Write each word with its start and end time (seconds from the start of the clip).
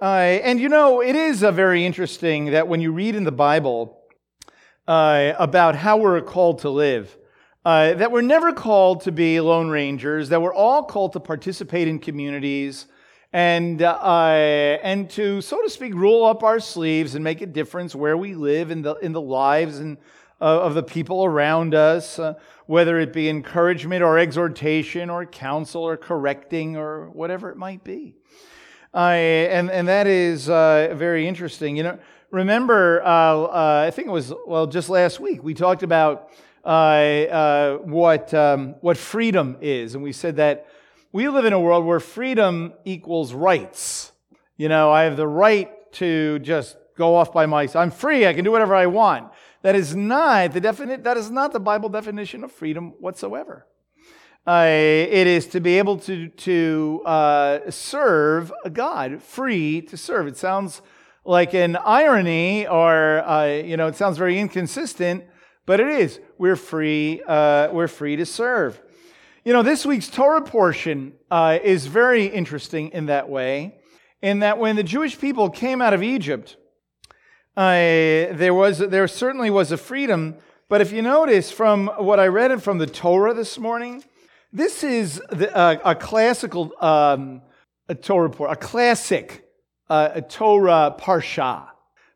Uh, 0.00 0.40
and 0.42 0.58
you 0.58 0.70
know, 0.70 1.02
it 1.02 1.14
is 1.14 1.44
uh, 1.44 1.52
very 1.52 1.84
interesting 1.84 2.46
that 2.46 2.66
when 2.66 2.80
you 2.80 2.90
read 2.90 3.14
in 3.14 3.24
the 3.24 3.32
Bible 3.32 4.00
uh, 4.88 5.34
about 5.38 5.76
how 5.76 5.98
we're 5.98 6.22
called 6.22 6.60
to 6.60 6.70
live, 6.70 7.18
uh, 7.66 7.92
that 7.92 8.10
we're 8.10 8.22
never 8.22 8.50
called 8.50 9.02
to 9.02 9.12
be 9.12 9.38
lone 9.40 9.68
rangers, 9.68 10.30
that 10.30 10.40
we're 10.40 10.54
all 10.54 10.84
called 10.84 11.12
to 11.12 11.20
participate 11.20 11.86
in 11.86 11.98
communities 11.98 12.86
and, 13.34 13.82
uh, 13.82 14.78
and 14.82 15.10
to, 15.10 15.42
so 15.42 15.60
to 15.60 15.68
speak, 15.68 15.94
roll 15.94 16.24
up 16.24 16.42
our 16.42 16.60
sleeves 16.60 17.14
and 17.14 17.22
make 17.22 17.42
a 17.42 17.46
difference 17.46 17.94
where 17.94 18.16
we 18.16 18.34
live 18.34 18.70
in 18.70 18.80
the, 18.80 18.94
in 19.02 19.12
the 19.12 19.20
lives 19.20 19.80
and, 19.80 19.98
uh, 20.40 20.62
of 20.62 20.72
the 20.72 20.82
people 20.82 21.26
around 21.26 21.74
us, 21.74 22.18
whether 22.64 22.98
it 22.98 23.12
be 23.12 23.28
encouragement 23.28 24.02
or 24.02 24.18
exhortation 24.18 25.10
or 25.10 25.26
counsel 25.26 25.82
or 25.82 25.98
correcting 25.98 26.78
or 26.78 27.10
whatever 27.10 27.50
it 27.50 27.58
might 27.58 27.84
be. 27.84 28.14
And, 28.92 29.70
and 29.70 29.88
that 29.88 30.06
is 30.06 30.48
uh, 30.48 30.94
very 30.96 31.26
interesting. 31.28 31.76
You 31.76 31.82
know, 31.84 31.98
remember, 32.30 33.02
uh, 33.02 33.06
uh, 33.06 33.84
I 33.86 33.90
think 33.90 34.08
it 34.08 34.12
was, 34.12 34.32
well, 34.46 34.66
just 34.66 34.88
last 34.88 35.20
week, 35.20 35.42
we 35.42 35.54
talked 35.54 35.82
about 35.82 36.30
what, 36.62 38.34
um, 38.34 38.74
what 38.80 38.96
freedom 38.96 39.56
is. 39.60 39.94
And 39.94 40.02
we 40.02 40.12
said 40.12 40.36
that 40.36 40.66
we 41.12 41.28
live 41.28 41.44
in 41.44 41.52
a 41.52 41.60
world 41.60 41.84
where 41.84 42.00
freedom 42.00 42.72
equals 42.84 43.32
rights. 43.32 44.12
You 44.56 44.68
know, 44.68 44.90
I 44.90 45.04
have 45.04 45.16
the 45.16 45.26
right 45.26 45.70
to 45.94 46.38
just 46.40 46.76
go 46.96 47.16
off 47.16 47.32
by 47.32 47.46
myself. 47.46 47.82
I'm 47.82 47.90
free. 47.90 48.26
I 48.26 48.34
can 48.34 48.44
do 48.44 48.52
whatever 48.52 48.74
I 48.74 48.86
want. 48.86 49.32
That 49.62 49.74
is 49.74 49.96
not 49.96 50.52
the 50.52 50.60
definite, 50.60 51.04
that 51.04 51.16
is 51.16 51.30
not 51.30 51.52
the 51.52 51.60
Bible 51.60 51.88
definition 51.88 52.44
of 52.44 52.52
freedom 52.52 52.94
whatsoever. 53.00 53.66
Uh, 54.46 54.64
it 54.66 55.26
is 55.26 55.46
to 55.46 55.60
be 55.60 55.76
able 55.76 55.98
to, 55.98 56.28
to 56.28 57.02
uh, 57.04 57.70
serve 57.70 58.50
God, 58.72 59.22
free 59.22 59.82
to 59.82 59.96
serve. 59.98 60.26
It 60.26 60.36
sounds 60.38 60.80
like 61.26 61.52
an 61.52 61.76
irony, 61.76 62.66
or 62.66 63.20
uh, 63.20 63.46
you 63.46 63.76
know, 63.76 63.86
it 63.86 63.96
sounds 63.96 64.16
very 64.16 64.38
inconsistent, 64.38 65.24
but 65.66 65.78
it 65.78 65.88
is. 65.88 66.20
We're 66.38 66.56
free. 66.56 67.22
Uh, 67.26 67.68
we're 67.70 67.86
free 67.86 68.16
to 68.16 68.24
serve. 68.24 68.80
You 69.44 69.52
know, 69.52 69.62
this 69.62 69.84
week's 69.84 70.08
Torah 70.08 70.42
portion 70.42 71.12
uh, 71.30 71.58
is 71.62 71.86
very 71.86 72.24
interesting 72.24 72.88
in 72.88 73.06
that 73.06 73.28
way, 73.28 73.78
in 74.22 74.38
that 74.38 74.58
when 74.58 74.76
the 74.76 74.82
Jewish 74.82 75.18
people 75.18 75.50
came 75.50 75.82
out 75.82 75.92
of 75.92 76.02
Egypt, 76.02 76.56
uh, 77.56 77.72
there 78.32 78.54
was 78.54 78.78
there 78.78 79.06
certainly 79.06 79.50
was 79.50 79.70
a 79.70 79.76
freedom. 79.76 80.36
But 80.70 80.80
if 80.80 80.92
you 80.92 81.02
notice 81.02 81.50
from 81.50 81.88
what 81.98 82.18
I 82.18 82.26
read 82.26 82.62
from 82.62 82.78
the 82.78 82.86
Torah 82.86 83.34
this 83.34 83.58
morning, 83.58 84.02
this 84.52 84.82
is 84.82 85.22
the, 85.30 85.54
uh, 85.54 85.78
a 85.84 85.94
classical 85.94 86.72
um, 86.80 87.42
a 87.88 87.94
Torah 87.94 88.30
a 88.44 88.56
classic 88.56 89.44
uh, 89.88 90.10
a 90.14 90.22
Torah 90.22 90.94
parsha, 90.98 91.68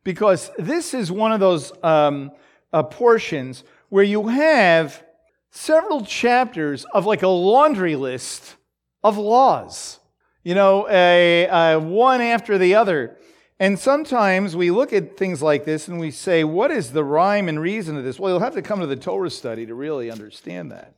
because 0.04 0.50
this 0.58 0.94
is 0.94 1.10
one 1.10 1.32
of 1.32 1.40
those 1.40 1.72
um, 1.82 2.30
uh, 2.72 2.82
portions 2.82 3.64
where 3.88 4.04
you 4.04 4.28
have 4.28 5.02
several 5.50 6.04
chapters 6.04 6.84
of 6.92 7.06
like 7.06 7.22
a 7.22 7.28
laundry 7.28 7.96
list 7.96 8.56
of 9.02 9.16
laws, 9.16 10.00
you 10.42 10.54
know, 10.54 10.88
a, 10.88 11.76
one 11.76 12.20
after 12.20 12.58
the 12.58 12.74
other. 12.74 13.16
And 13.60 13.78
sometimes 13.78 14.56
we 14.56 14.72
look 14.72 14.92
at 14.92 15.16
things 15.16 15.40
like 15.40 15.64
this 15.64 15.86
and 15.86 16.00
we 16.00 16.10
say, 16.10 16.42
what 16.42 16.72
is 16.72 16.90
the 16.90 17.04
rhyme 17.04 17.48
and 17.48 17.60
reason 17.60 17.96
of 17.96 18.02
this? 18.02 18.18
Well, 18.18 18.32
you'll 18.32 18.40
have 18.40 18.54
to 18.54 18.62
come 18.62 18.80
to 18.80 18.86
the 18.86 18.96
Torah 18.96 19.30
study 19.30 19.64
to 19.66 19.74
really 19.74 20.10
understand 20.10 20.72
that. 20.72 20.94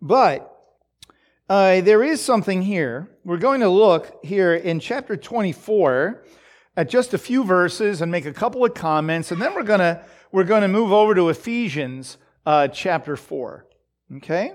But 0.00 0.52
uh, 1.48 1.80
there 1.80 2.02
is 2.02 2.20
something 2.20 2.62
here. 2.62 3.08
We're 3.24 3.38
going 3.38 3.60
to 3.60 3.68
look 3.68 4.24
here 4.24 4.54
in 4.54 4.80
chapter 4.80 5.16
24 5.16 6.24
at 6.76 6.90
just 6.90 7.14
a 7.14 7.18
few 7.18 7.44
verses 7.44 8.02
and 8.02 8.12
make 8.12 8.26
a 8.26 8.32
couple 8.32 8.64
of 8.64 8.74
comments, 8.74 9.32
and 9.32 9.40
then 9.40 9.54
we're 9.54 9.62
going 9.62 9.80
to 9.80 10.04
we're 10.32 10.44
going 10.44 10.62
to 10.62 10.68
move 10.68 10.92
over 10.92 11.14
to 11.14 11.28
Ephesians 11.28 12.18
uh, 12.44 12.68
chapter 12.68 13.16
4. 13.16 13.66
Okay? 14.16 14.52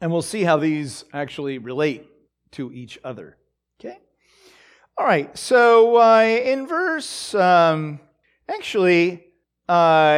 And 0.00 0.12
we'll 0.12 0.22
see 0.22 0.42
how 0.42 0.56
these 0.56 1.04
actually 1.12 1.58
relate 1.58 2.06
to 2.52 2.72
each 2.72 2.98
other. 3.02 3.36
Okay? 3.80 3.98
All 4.96 5.06
right, 5.06 5.36
so 5.36 5.96
uh, 5.96 6.22
in 6.22 6.66
verse, 6.66 7.34
um, 7.34 8.00
actually, 8.48 9.24
uh, 9.68 10.14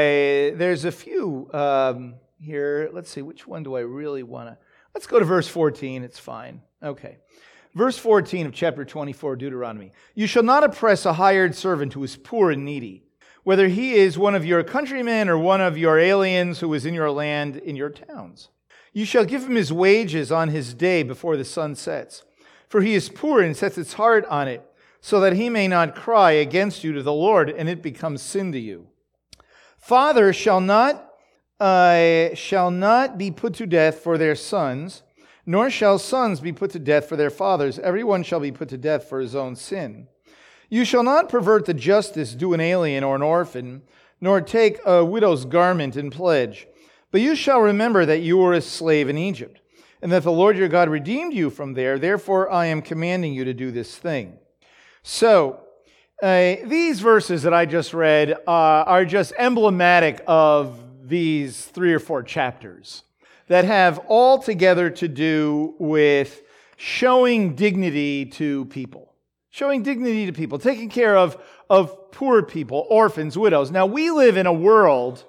there's 0.54 0.84
a 0.84 0.92
few 0.92 1.48
um, 1.52 2.14
here. 2.42 2.90
Let's 2.92 3.10
see, 3.10 3.22
which 3.22 3.46
one 3.46 3.62
do 3.62 3.76
I 3.76 3.80
really 3.80 4.22
want 4.22 4.48
to? 4.48 4.58
Let's 4.94 5.06
go 5.06 5.18
to 5.18 5.24
verse 5.24 5.48
14. 5.48 6.02
It's 6.02 6.18
fine. 6.18 6.60
Okay. 6.82 7.18
Verse 7.74 7.96
14 7.96 8.46
of 8.46 8.52
chapter 8.52 8.84
24, 8.84 9.36
Deuteronomy. 9.36 9.92
You 10.14 10.26
shall 10.26 10.42
not 10.42 10.64
oppress 10.64 11.06
a 11.06 11.14
hired 11.14 11.54
servant 11.54 11.94
who 11.94 12.04
is 12.04 12.16
poor 12.16 12.50
and 12.50 12.64
needy, 12.64 13.04
whether 13.44 13.68
he 13.68 13.94
is 13.94 14.18
one 14.18 14.34
of 14.34 14.44
your 14.44 14.62
countrymen 14.62 15.28
or 15.28 15.38
one 15.38 15.62
of 15.62 15.78
your 15.78 15.98
aliens 15.98 16.60
who 16.60 16.74
is 16.74 16.84
in 16.84 16.92
your 16.92 17.10
land, 17.10 17.56
in 17.56 17.76
your 17.76 17.88
towns. 17.88 18.50
You 18.92 19.06
shall 19.06 19.24
give 19.24 19.44
him 19.44 19.54
his 19.54 19.72
wages 19.72 20.30
on 20.30 20.50
his 20.50 20.74
day 20.74 21.02
before 21.02 21.38
the 21.38 21.44
sun 21.46 21.74
sets. 21.74 22.24
For 22.68 22.82
he 22.82 22.94
is 22.94 23.08
poor 23.08 23.40
and 23.40 23.56
sets 23.56 23.76
his 23.76 23.94
heart 23.94 24.26
on 24.26 24.48
it, 24.48 24.62
so 25.00 25.20
that 25.20 25.34
he 25.34 25.48
may 25.48 25.66
not 25.66 25.94
cry 25.94 26.32
against 26.32 26.84
you 26.84 26.92
to 26.92 27.02
the 27.02 27.12
Lord, 27.12 27.48
and 27.50 27.68
it 27.68 27.82
becomes 27.82 28.20
sin 28.20 28.52
to 28.52 28.58
you. 28.58 28.88
Father 29.78 30.32
shall 30.32 30.60
not 30.60 31.11
uh, 31.62 32.34
shall 32.34 32.72
not 32.72 33.16
be 33.16 33.30
put 33.30 33.54
to 33.54 33.66
death 33.66 34.00
for 34.00 34.18
their 34.18 34.34
sons, 34.34 35.04
nor 35.46 35.70
shall 35.70 35.96
sons 35.96 36.40
be 36.40 36.52
put 36.52 36.72
to 36.72 36.80
death 36.80 37.08
for 37.08 37.14
their 37.14 37.30
fathers. 37.30 37.78
Everyone 37.78 38.24
shall 38.24 38.40
be 38.40 38.50
put 38.50 38.68
to 38.70 38.76
death 38.76 39.08
for 39.08 39.20
his 39.20 39.36
own 39.36 39.54
sin. 39.54 40.08
You 40.68 40.84
shall 40.84 41.04
not 41.04 41.28
pervert 41.28 41.66
the 41.66 41.74
justice 41.74 42.34
due 42.34 42.52
an 42.52 42.60
alien 42.60 43.04
or 43.04 43.14
an 43.14 43.22
orphan, 43.22 43.82
nor 44.20 44.40
take 44.40 44.80
a 44.84 45.04
widow's 45.04 45.44
garment 45.44 45.96
in 45.96 46.10
pledge. 46.10 46.66
But 47.12 47.20
you 47.20 47.36
shall 47.36 47.60
remember 47.60 48.04
that 48.06 48.22
you 48.22 48.38
were 48.38 48.54
a 48.54 48.60
slave 48.60 49.08
in 49.08 49.16
Egypt, 49.16 49.60
and 50.00 50.10
that 50.10 50.24
the 50.24 50.32
Lord 50.32 50.56
your 50.56 50.68
God 50.68 50.88
redeemed 50.88 51.32
you 51.32 51.48
from 51.48 51.74
there. 51.74 51.96
Therefore, 51.96 52.50
I 52.50 52.66
am 52.66 52.82
commanding 52.82 53.34
you 53.34 53.44
to 53.44 53.54
do 53.54 53.70
this 53.70 53.96
thing. 53.96 54.36
So, 55.04 55.60
uh, 56.20 56.56
these 56.64 56.98
verses 56.98 57.44
that 57.44 57.54
I 57.54 57.66
just 57.66 57.94
read 57.94 58.32
uh, 58.32 58.50
are 58.50 59.04
just 59.04 59.32
emblematic 59.38 60.22
of 60.26 60.91
these 61.12 61.66
three 61.66 61.92
or 61.92 61.98
four 61.98 62.22
chapters 62.22 63.04
that 63.46 63.66
have 63.66 63.98
all 64.08 64.38
together 64.38 64.88
to 64.88 65.06
do 65.06 65.74
with 65.78 66.42
showing 66.76 67.54
dignity 67.54 68.24
to 68.24 68.64
people, 68.66 69.12
showing 69.50 69.82
dignity 69.82 70.24
to 70.24 70.32
people, 70.32 70.58
taking 70.58 70.88
care 70.88 71.14
of, 71.14 71.36
of 71.68 72.10
poor 72.12 72.42
people, 72.42 72.86
orphans, 72.88 73.36
widows. 73.36 73.70
Now, 73.70 73.84
we 73.84 74.10
live 74.10 74.38
in 74.38 74.46
a 74.46 74.54
world, 74.54 75.22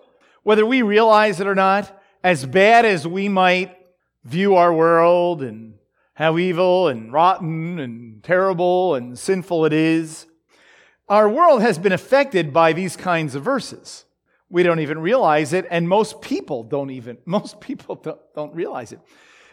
whether 0.44 0.66
we 0.66 0.82
realize 0.84 1.42
it 1.42 1.48
or 1.48 1.56
not, 1.56 2.02
as 2.24 2.46
bad 2.46 2.86
as 2.86 3.06
we 3.06 3.28
might 3.28 3.78
view 4.24 4.56
our 4.56 4.74
world 4.74 5.44
and 5.44 5.74
how 6.14 6.38
evil 6.38 6.88
and 6.88 7.12
rotten 7.12 7.78
and 7.78 8.24
terrible 8.24 8.96
and 8.96 9.20
sinful 9.20 9.66
it 9.66 9.74
is, 9.74 10.28
our 11.10 11.28
world 11.28 11.62
has 11.62 11.78
been 11.78 11.92
affected 11.92 12.54
by 12.54 12.72
these 12.72 12.96
kinds 12.96 13.36
of 13.36 13.44
verses 13.44 14.06
we 14.54 14.62
don't 14.62 14.82
even 14.82 15.00
realize 15.00 15.52
it 15.52 15.66
and 15.72 15.90
most 15.90 16.22
people 16.22 16.62
don't 16.62 16.92
even 16.92 17.18
most 17.26 17.60
people 17.60 17.96
don't, 17.96 18.20
don't 18.36 18.54
realize 18.54 18.92
it. 18.92 19.00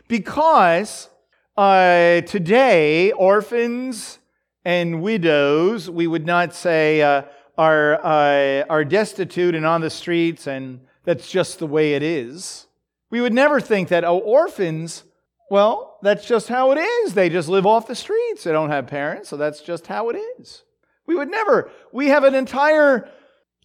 Because 0.06 1.08
uh, 1.56 2.20
today 2.20 3.10
orphans 3.12 4.18
and 4.62 5.00
widows 5.00 5.88
we 5.88 6.06
would 6.06 6.26
not 6.26 6.54
say 6.54 7.00
uh, 7.00 7.22
are, 7.56 7.94
uh, 8.04 8.64
are 8.68 8.84
destitute 8.84 9.54
and 9.54 9.64
on 9.64 9.80
the 9.80 9.88
streets 9.88 10.46
and 10.46 10.80
that's 11.04 11.30
just 11.30 11.58
the 11.58 11.66
way 11.66 11.94
it 11.94 12.02
is. 12.02 12.66
We 13.08 13.22
would 13.22 13.32
never 13.32 13.58
think 13.58 13.88
that 13.88 14.04
oh 14.04 14.18
orphans 14.18 15.04
well 15.50 15.98
that's 16.02 16.26
just 16.26 16.48
how 16.48 16.72
it 16.72 16.78
is. 16.78 17.14
They 17.14 17.30
just 17.30 17.48
live 17.48 17.64
off 17.64 17.86
the 17.86 17.94
streets. 17.94 18.44
They 18.44 18.52
don't 18.52 18.70
have 18.70 18.86
parents 18.86 19.30
so 19.30 19.38
that's 19.38 19.62
just 19.62 19.86
how 19.86 20.10
it 20.10 20.16
is. 20.38 20.62
We 21.06 21.16
would 21.16 21.30
never 21.30 21.70
we 21.90 22.08
have 22.08 22.24
an 22.24 22.34
entire 22.34 23.08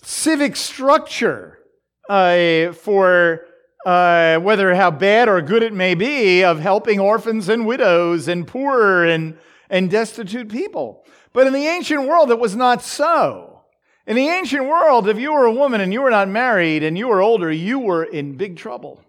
civic 0.01 0.55
structure 0.55 1.59
uh, 2.09 2.71
for 2.73 3.45
uh, 3.85 4.39
whether 4.39 4.73
how 4.75 4.91
bad 4.91 5.29
or 5.29 5.41
good 5.41 5.63
it 5.63 5.73
may 5.73 5.93
be 5.95 6.43
of 6.43 6.59
helping 6.59 6.99
orphans 6.99 7.49
and 7.49 7.65
widows 7.65 8.27
and 8.27 8.47
poor 8.47 9.03
and, 9.03 9.37
and 9.69 9.89
destitute 9.89 10.49
people. 10.49 11.05
But 11.33 11.47
in 11.47 11.53
the 11.53 11.67
ancient 11.67 12.07
world, 12.07 12.31
it 12.31 12.39
was 12.39 12.55
not 12.55 12.81
so. 12.81 13.61
In 14.07 14.15
the 14.15 14.29
ancient 14.29 14.65
world, 14.65 15.07
if 15.07 15.19
you 15.19 15.33
were 15.33 15.45
a 15.45 15.51
woman 15.51 15.81
and 15.81 15.91
you 15.91 16.01
were 16.01 16.11
not 16.11 16.29
married 16.29 16.83
and 16.83 16.97
you 16.97 17.07
were 17.07 17.21
older, 17.21 17.51
you 17.51 17.79
were 17.79 18.03
in 18.03 18.37
big 18.37 18.57
trouble. 18.57 19.01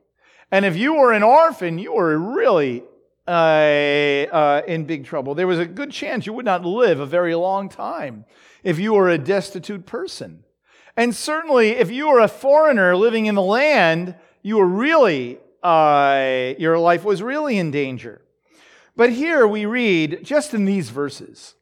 And 0.50 0.65
if 0.65 0.77
you 0.77 0.94
were 0.94 1.12
an 1.12 1.23
orphan, 1.23 1.79
you 1.79 1.93
were 1.94 2.19
really 2.19 2.82
uh, 3.27 3.31
uh, 3.31 4.62
in 4.67 4.85
big 4.85 5.05
trouble. 5.05 5.35
There 5.35 5.47
was 5.47 5.59
a 5.59 5.67
good 5.67 5.91
chance 5.91 6.27
you 6.27 6.32
would 6.32 6.44
not 6.44 6.65
live 6.65 7.00
a 7.00 7.06
very 7.06 7.35
long 7.35 7.69
time 7.69 8.25
if 8.62 8.79
you 8.79 8.94
were 8.94 9.11
a 9.11 9.19
destitute 9.19 9.85
person. 9.85 10.44
And 10.96 11.14
certainly, 11.14 11.70
if 11.70 11.90
you 11.90 12.08
were 12.08 12.20
a 12.20 12.28
foreigner 12.28 12.96
living 12.96 13.26
in 13.26 13.34
the 13.34 13.43
land, 13.43 14.14
you 14.43 14.56
were 14.56 14.66
really, 14.66 15.38
uh, 15.62 16.54
your 16.58 16.78
life 16.78 17.04
was 17.04 17.22
really 17.22 17.58
in 17.58 17.70
danger. 17.70 18.22
But 18.96 19.10
here 19.10 19.46
we 19.46 19.66
read, 19.66 20.20
just 20.25 20.54
in 20.54 20.64
these 20.64 20.88
verses, 20.88 21.54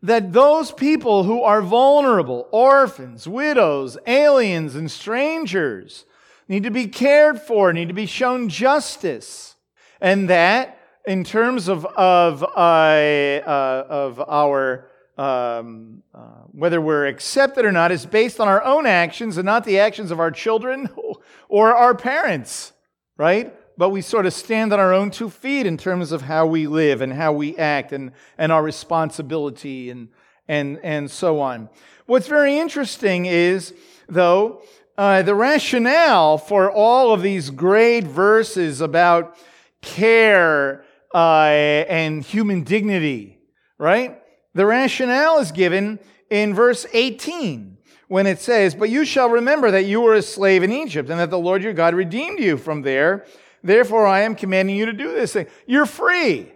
that 0.00 0.32
those 0.32 0.70
people 0.70 1.24
who 1.24 1.42
are 1.42 1.60
vulnerable, 1.60 2.48
orphans, 2.52 3.26
widows, 3.26 3.98
aliens, 4.06 4.76
and 4.76 4.88
strangers, 4.90 6.04
need 6.46 6.62
to 6.62 6.70
be 6.70 6.86
cared 6.86 7.40
for, 7.40 7.72
need 7.72 7.88
to 7.88 7.94
be 7.94 8.06
shown 8.06 8.48
justice. 8.48 9.56
And 10.00 10.30
that, 10.30 10.78
in 11.04 11.24
terms 11.24 11.66
of, 11.66 11.84
of, 11.84 12.44
uh, 12.44 12.46
uh, 12.46 13.86
of 13.88 14.20
our, 14.20 14.88
um, 15.16 16.02
uh, 16.14 16.42
whether 16.52 16.80
we're 16.80 17.06
accepted 17.06 17.64
or 17.64 17.72
not, 17.72 17.90
is 17.92 18.04
based 18.06 18.40
on 18.40 18.48
our 18.48 18.62
own 18.62 18.86
actions 18.86 19.36
and 19.38 19.46
not 19.46 19.64
the 19.64 19.78
actions 19.78 20.10
of 20.10 20.20
our 20.20 20.30
children 20.30 20.88
or 21.48 21.74
our 21.74 21.94
parents, 21.94 22.72
right? 23.16 23.54
But 23.78 23.90
we 23.90 24.00
sort 24.00 24.26
of 24.26 24.32
stand 24.32 24.72
on 24.72 24.80
our 24.80 24.92
own 24.92 25.10
two 25.10 25.30
feet 25.30 25.66
in 25.66 25.76
terms 25.76 26.12
of 26.12 26.22
how 26.22 26.46
we 26.46 26.66
live 26.66 27.02
and 27.02 27.12
how 27.12 27.32
we 27.32 27.56
act 27.56 27.92
and, 27.92 28.12
and 28.38 28.50
our 28.52 28.62
responsibility 28.62 29.90
and, 29.90 30.08
and, 30.48 30.78
and 30.82 31.10
so 31.10 31.40
on. 31.40 31.68
What's 32.06 32.28
very 32.28 32.58
interesting 32.58 33.26
is, 33.26 33.74
though, 34.08 34.62
uh, 34.96 35.22
the 35.22 35.34
rationale 35.34 36.38
for 36.38 36.70
all 36.70 37.12
of 37.12 37.20
these 37.20 37.50
great 37.50 38.04
verses 38.04 38.80
about 38.80 39.36
care 39.82 40.84
uh, 41.14 41.44
and 41.88 42.22
human 42.22 42.62
dignity, 42.62 43.38
right? 43.78 44.22
The 44.56 44.64
rationale 44.64 45.38
is 45.38 45.52
given 45.52 45.98
in 46.30 46.54
verse 46.54 46.86
18 46.94 47.76
when 48.08 48.26
it 48.26 48.40
says, 48.40 48.74
But 48.74 48.88
you 48.88 49.04
shall 49.04 49.28
remember 49.28 49.70
that 49.70 49.84
you 49.84 50.00
were 50.00 50.14
a 50.14 50.22
slave 50.22 50.62
in 50.62 50.72
Egypt 50.72 51.10
and 51.10 51.20
that 51.20 51.28
the 51.28 51.38
Lord 51.38 51.62
your 51.62 51.74
God 51.74 51.94
redeemed 51.94 52.38
you 52.38 52.56
from 52.56 52.80
there. 52.80 53.26
Therefore, 53.62 54.06
I 54.06 54.20
am 54.20 54.34
commanding 54.34 54.74
you 54.74 54.86
to 54.86 54.94
do 54.94 55.12
this 55.12 55.34
thing. 55.34 55.46
You're 55.66 55.84
free. 55.84 56.50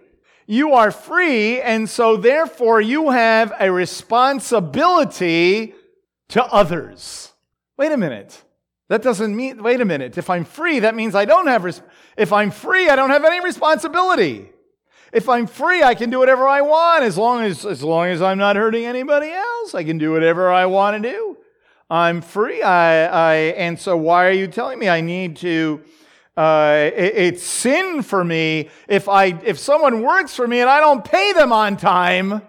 You 0.47 0.73
are 0.73 0.89
free, 0.89 1.61
and 1.61 1.87
so 1.87 2.17
therefore 2.17 2.81
you 2.81 3.11
have 3.11 3.53
a 3.59 3.71
responsibility 3.71 5.75
to 6.29 6.43
others. 6.43 7.31
Wait 7.77 7.91
a 7.91 7.97
minute. 7.97 8.41
That 8.87 9.03
doesn't 9.03 9.35
mean, 9.35 9.61
wait 9.61 9.79
a 9.79 9.85
minute. 9.85 10.17
If 10.17 10.27
I'm 10.27 10.45
free, 10.45 10.79
that 10.79 10.95
means 10.95 11.13
I 11.13 11.25
don't 11.25 11.45
have, 11.45 11.65
res- 11.65 11.83
if 12.17 12.33
I'm 12.33 12.49
free, 12.49 12.89
I 12.89 12.95
don't 12.95 13.11
have 13.11 13.25
any 13.25 13.41
responsibility. 13.41 14.49
If 15.11 15.27
I'm 15.27 15.47
free, 15.47 15.83
I 15.83 15.95
can 15.95 16.09
do 16.09 16.19
whatever 16.19 16.47
I 16.47 16.61
want 16.61 17.03
as 17.03 17.17
long 17.17 17.43
as, 17.43 17.65
as 17.65 17.83
long 17.83 18.07
as 18.07 18.21
I'm 18.21 18.37
not 18.37 18.55
hurting 18.55 18.85
anybody 18.85 19.29
else. 19.29 19.75
I 19.75 19.83
can 19.83 19.97
do 19.97 20.11
whatever 20.11 20.51
I 20.51 20.65
want 20.65 21.01
to 21.01 21.09
do. 21.09 21.37
I'm 21.89 22.21
free. 22.21 22.61
I, 22.61 23.05
I, 23.07 23.35
and 23.57 23.77
so 23.77 23.97
why 23.97 24.27
are 24.27 24.31
you 24.31 24.47
telling 24.47 24.79
me 24.79 24.87
I 24.87 25.01
need 25.01 25.35
to, 25.37 25.81
uh, 26.37 26.89
it, 26.95 27.15
it's 27.15 27.43
sin 27.43 28.01
for 28.03 28.23
me 28.23 28.69
if 28.87 29.09
I, 29.09 29.37
if 29.43 29.59
someone 29.59 30.01
works 30.01 30.35
for 30.35 30.47
me 30.47 30.61
and 30.61 30.69
I 30.69 30.79
don't 30.79 31.03
pay 31.03 31.33
them 31.33 31.51
on 31.51 31.75
time, 31.75 32.41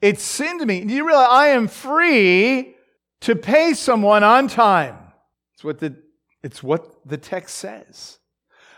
it's 0.00 0.22
sin 0.22 0.58
to 0.60 0.66
me. 0.66 0.84
Do 0.84 0.94
you 0.94 1.06
realize 1.06 1.28
I 1.30 1.48
am 1.48 1.68
free 1.68 2.76
to 3.20 3.34
pay 3.34 3.74
someone 3.74 4.22
on 4.22 4.48
time. 4.48 4.96
It's 5.54 5.64
what 5.64 5.78
the, 5.78 5.96
it's 6.42 6.62
what 6.62 7.06
the 7.06 7.16
text 7.16 7.56
says. 7.56 8.18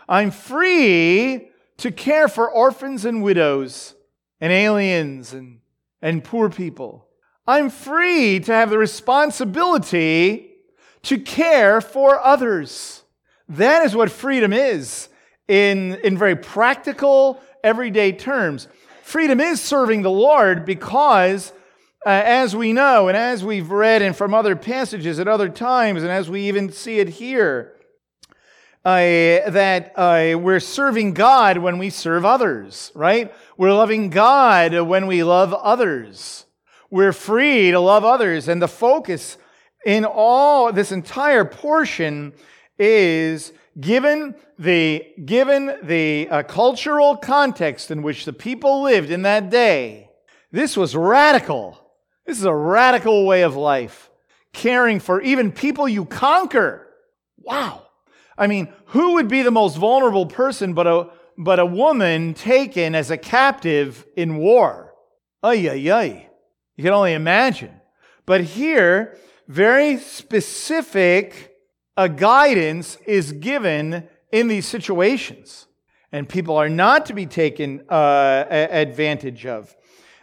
I'm 0.07 0.31
free 0.31 1.48
to 1.79 1.91
care 1.91 2.27
for 2.27 2.49
orphans 2.49 3.05
and 3.05 3.23
widows 3.23 3.95
and 4.39 4.51
aliens 4.51 5.33
and, 5.33 5.59
and 6.01 6.23
poor 6.23 6.49
people. 6.49 7.07
I'm 7.47 7.69
free 7.69 8.39
to 8.41 8.53
have 8.53 8.69
the 8.69 8.77
responsibility 8.77 10.51
to 11.03 11.17
care 11.17 11.81
for 11.81 12.19
others. 12.19 13.03
That 13.47 13.85
is 13.85 13.95
what 13.95 14.11
freedom 14.11 14.53
is 14.53 15.09
in, 15.47 15.95
in 16.03 16.17
very 16.17 16.35
practical, 16.35 17.41
everyday 17.63 18.11
terms. 18.11 18.67
Freedom 19.03 19.39
is 19.39 19.61
serving 19.61 20.01
the 20.01 20.11
Lord 20.11 20.65
because 20.65 21.51
uh, 22.05 22.09
as 22.09 22.55
we 22.55 22.71
know, 22.73 23.07
and 23.07 23.17
as 23.17 23.43
we've 23.43 23.71
read 23.71 24.01
and 24.01 24.15
from 24.15 24.33
other 24.33 24.55
passages 24.55 25.19
at 25.19 25.27
other 25.27 25.49
times, 25.49 26.03
and 26.03 26.11
as 26.11 26.29
we 26.29 26.47
even 26.47 26.71
see 26.71 26.99
it 26.99 27.09
here, 27.09 27.73
uh, 28.85 29.49
that 29.49 29.93
uh, 29.95 30.37
we're 30.37 30.59
serving 30.59 31.13
God 31.13 31.57
when 31.57 31.77
we 31.77 31.89
serve 31.89 32.25
others, 32.25 32.91
right? 32.95 33.33
We're 33.57 33.73
loving 33.73 34.09
God 34.09 34.73
when 34.87 35.05
we 35.07 35.23
love 35.23 35.53
others. 35.53 36.45
We're 36.89 37.13
free 37.13 37.71
to 37.71 37.79
love 37.79 38.05
others. 38.05 38.47
And 38.47 38.61
the 38.61 38.67
focus 38.67 39.37
in 39.85 40.05
all 40.05 40.71
this 40.71 40.91
entire 40.91 41.45
portion 41.45 42.33
is 42.77 43.51
given 43.79 44.35
the, 44.57 45.05
given 45.25 45.77
the 45.83 46.27
uh, 46.29 46.43
cultural 46.43 47.17
context 47.17 47.91
in 47.91 48.01
which 48.01 48.25
the 48.25 48.33
people 48.33 48.83
lived 48.83 49.11
in 49.11 49.23
that 49.23 49.49
day, 49.49 50.09
this 50.51 50.75
was 50.75 50.95
radical. 50.95 51.79
This 52.25 52.39
is 52.39 52.45
a 52.45 52.53
radical 52.53 53.25
way 53.25 53.43
of 53.43 53.55
life, 53.55 54.09
caring 54.53 54.99
for 54.99 55.21
even 55.21 55.51
people 55.51 55.87
you 55.87 56.05
conquer. 56.05 56.87
Wow. 57.37 57.87
I 58.39 58.47
mean, 58.47 58.73
who 58.85 59.13
would 59.13 59.27
be 59.27 59.43
the 59.43 59.51
most 59.51 59.77
vulnerable 59.77 60.25
person 60.25 60.73
but 60.73 60.87
a, 60.87 61.09
but 61.37 61.59
a 61.59 61.65
woman 61.65 62.33
taken 62.33 62.95
as 62.95 63.11
a 63.11 63.17
captive 63.17 64.07
in 64.15 64.37
war? 64.37 64.93
Ay, 65.43 65.69
ay, 65.69 65.91
ay. 65.91 66.29
You 66.75 66.83
can 66.83 66.93
only 66.93 67.13
imagine. 67.13 67.81
But 68.25 68.41
here, 68.41 69.17
very 69.47 69.97
specific 69.97 71.55
a 71.97 72.03
uh, 72.03 72.07
guidance 72.07 72.97
is 73.05 73.33
given 73.33 74.07
in 74.31 74.47
these 74.47 74.65
situations. 74.65 75.67
And 76.11 76.27
people 76.27 76.55
are 76.55 76.69
not 76.69 77.05
to 77.07 77.13
be 77.13 77.25
taken 77.25 77.83
uh, 77.89 78.45
advantage 78.49 79.45
of 79.45 79.75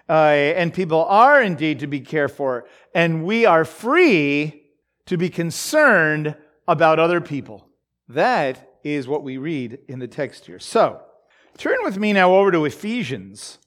uh, 0.08 0.12
and 0.12 0.72
people 0.72 1.04
are 1.04 1.42
indeed 1.42 1.80
to 1.80 1.86
be 1.86 2.00
cared 2.00 2.30
for, 2.30 2.66
and 2.94 3.24
we 3.24 3.44
are 3.44 3.64
free 3.64 4.62
to 5.06 5.16
be 5.16 5.28
concerned 5.28 6.34
about 6.68 6.98
other 6.98 7.20
people. 7.20 7.65
That 8.08 8.78
is 8.84 9.08
what 9.08 9.22
we 9.22 9.36
read 9.36 9.78
in 9.88 9.98
the 9.98 10.08
text 10.08 10.46
here. 10.46 10.58
So, 10.58 11.02
turn 11.58 11.78
with 11.82 11.98
me 11.98 12.12
now 12.12 12.34
over 12.34 12.52
to 12.52 12.64
Ephesians 12.64 13.58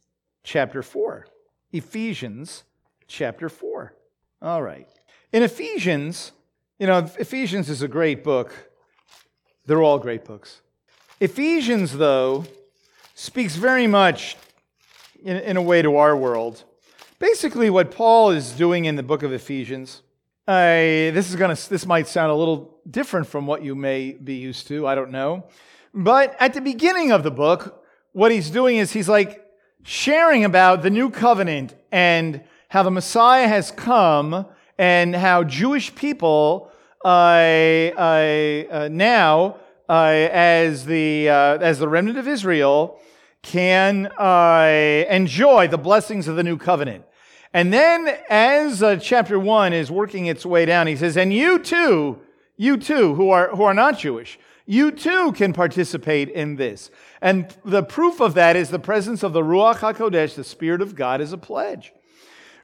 chapter 0.43 0.81
4. 0.81 1.27
Ephesians 1.71 2.63
chapter 3.07 3.49
4. 3.49 3.93
All 4.41 4.63
right. 4.63 4.87
In 5.33 5.43
Ephesians, 5.43 6.31
you 6.79 6.87
know, 6.87 7.09
Ephesians 7.19 7.69
is 7.69 7.81
a 7.81 7.87
great 7.87 8.23
book. 8.23 8.71
They're 9.65 9.83
all 9.83 9.99
great 9.99 10.23
books. 10.23 10.61
Ephesians, 11.19 11.97
though, 11.97 12.45
speaks 13.13 13.55
very 13.57 13.85
much 13.85 14.37
in, 15.21 15.35
in 15.37 15.57
a 15.57 15.61
way 15.61 15.81
to 15.81 15.97
our 15.97 16.15
world. 16.15 16.63
Basically, 17.19 17.69
what 17.69 17.91
Paul 17.91 18.31
is 18.31 18.53
doing 18.53 18.85
in 18.85 18.95
the 18.95 19.03
book 19.03 19.23
of 19.23 19.33
Ephesians, 19.33 20.01
uh, 20.49 21.11
this 21.11 21.29
is 21.29 21.35
gonna 21.35 21.55
this 21.69 21.85
might 21.85 22.07
sound 22.07 22.31
a 22.31 22.33
little 22.33 22.79
different 22.89 23.27
from 23.27 23.45
what 23.45 23.61
you 23.63 23.75
may 23.75 24.13
be 24.13 24.33
used 24.33 24.67
to. 24.67 24.87
I 24.87 24.95
don't 24.95 25.11
know, 25.11 25.45
but 25.93 26.35
at 26.39 26.55
the 26.55 26.61
beginning 26.61 27.11
of 27.11 27.21
the 27.21 27.29
book, 27.29 27.85
what 28.13 28.31
he's 28.31 28.49
doing 28.49 28.77
is 28.77 28.91
he's 28.91 29.07
like 29.07 29.45
sharing 29.83 30.43
about 30.45 30.81
the 30.81 30.89
new 30.89 31.11
covenant 31.11 31.75
and 31.91 32.43
how 32.69 32.81
the 32.81 32.89
Messiah 32.89 33.47
has 33.47 33.69
come 33.69 34.47
and 34.79 35.15
how 35.15 35.43
Jewish 35.43 35.93
people 35.93 36.71
uh, 37.05 37.07
uh, 37.07 38.63
uh 38.71 38.89
now, 38.91 39.57
uh, 39.87 39.93
as 40.31 40.83
the 40.83 41.29
uh, 41.29 41.59
as 41.59 41.77
the 41.77 41.87
remnant 41.87 42.17
of 42.17 42.27
Israel, 42.27 42.99
can 43.43 44.07
enjoy 45.11 45.67
the 45.67 45.77
blessings 45.77 46.27
of 46.27 46.35
the 46.35 46.43
new 46.43 46.57
covenant. 46.57 47.05
And 47.53 47.73
then, 47.73 48.15
as 48.29 48.83
uh, 48.83 48.97
chapter 48.97 49.39
one 49.39 49.73
is 49.73 49.89
working 49.89 50.27
its 50.27 50.45
way 50.45 50.65
down, 50.65 50.85
he 50.85 50.95
says, 50.95 51.17
And 51.17 51.33
you 51.33 51.57
too, 51.57 52.19
you 52.57 52.77
too, 52.77 53.15
who 53.15 53.31
are, 53.31 53.49
who 53.55 53.63
are 53.63 53.73
not 53.73 53.97
Jewish, 53.97 54.37
you 54.67 54.91
too 54.91 55.31
can 55.31 55.51
participate 55.51 56.29
in 56.29 56.57
this. 56.57 56.91
And 57.21 57.47
the 57.65 57.81
proof 57.81 58.21
of 58.21 58.35
that 58.35 58.55
is 58.55 58.69
the 58.69 58.77
presence 58.77 59.23
of 59.23 59.33
the 59.33 59.41
Ruach 59.41 59.77
HaKodesh, 59.77 60.35
the 60.35 60.43
Spirit 60.43 60.83
of 60.83 60.95
God, 60.95 61.21
as 61.21 61.33
a 61.33 61.39
pledge. 61.39 61.91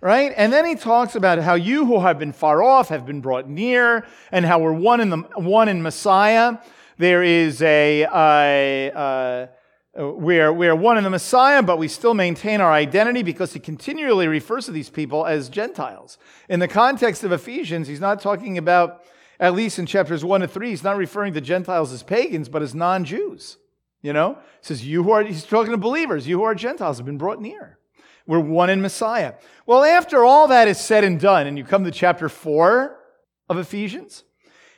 Right? 0.02 0.32
And 0.38 0.54
then 0.54 0.66
he 0.66 0.76
talks 0.76 1.16
about 1.16 1.40
how 1.40 1.56
you 1.56 1.86
who 1.88 2.00
have 2.02 2.20
been 2.20 2.32
far 2.32 2.62
off 2.62 2.90
have 2.90 3.08
been 3.08 3.22
brought 3.22 3.50
near, 3.50 4.06
and 4.32 4.46
how 4.46 4.60
we're 4.60 4.72
one 4.72 5.02
in, 5.02 5.10
the, 5.10 5.18
one 5.36 5.68
in 5.68 5.82
Messiah. 5.82 6.58
There 7.00 7.24
is 7.24 7.60
a, 7.64 8.04
a, 8.04 8.92
a 8.94 9.50
we're, 9.96 10.52
we're 10.52 10.76
one 10.76 10.98
in 10.98 11.06
the 11.06 11.10
Messiah, 11.10 11.64
but 11.64 11.78
we 11.78 11.88
still 11.88 12.14
maintain 12.14 12.60
our 12.60 12.72
identity 12.72 13.24
because 13.24 13.54
he 13.54 13.60
continually 13.60 14.28
refers 14.28 14.66
to 14.66 14.72
these 14.72 14.90
people 14.90 15.26
as 15.26 15.48
Gentiles. 15.48 16.18
In 16.50 16.60
the 16.60 16.68
context 16.68 17.24
of 17.24 17.32
Ephesians, 17.32 17.88
he's 17.88 18.02
not 18.02 18.20
talking 18.20 18.58
about, 18.58 19.04
at 19.40 19.56
least 19.56 19.80
in 19.80 19.86
chapters 19.86 20.26
1 20.26 20.42
to 20.42 20.48
3, 20.50 20.70
he's 20.70 20.84
not 20.84 20.98
referring 20.98 21.34
to 21.34 21.42
Gentiles 21.42 21.94
as 21.94 22.04
pagans, 22.04 22.50
but 22.50 22.62
as 22.62 22.76
non 22.76 23.06
Jews. 23.06 23.58
You 24.02 24.12
know? 24.12 24.34
He 24.34 24.68
says, 24.68 24.86
You 24.86 25.04
who 25.04 25.12
are, 25.12 25.24
he's 25.24 25.46
talking 25.46 25.72
to 25.72 25.78
believers, 25.78 26.28
you 26.28 26.40
who 26.40 26.44
are 26.44 26.56
Gentiles 26.56 26.98
have 26.98 27.06
been 27.06 27.18
brought 27.18 27.42
near. 27.42 27.80
We're 28.28 28.40
one 28.40 28.70
in 28.70 28.82
Messiah. 28.82 29.36
Well, 29.66 29.84
after 29.84 30.26
all 30.26 30.50
that 30.50 30.68
is 30.68 30.80
said 30.80 31.04
and 31.06 31.20
done, 31.20 31.48
and 31.48 31.58
you 31.58 31.64
come 31.64 31.86
to 31.86 31.92
chapter 31.92 32.28
4 32.28 33.00
of 33.48 33.58
Ephesians, 33.58 34.24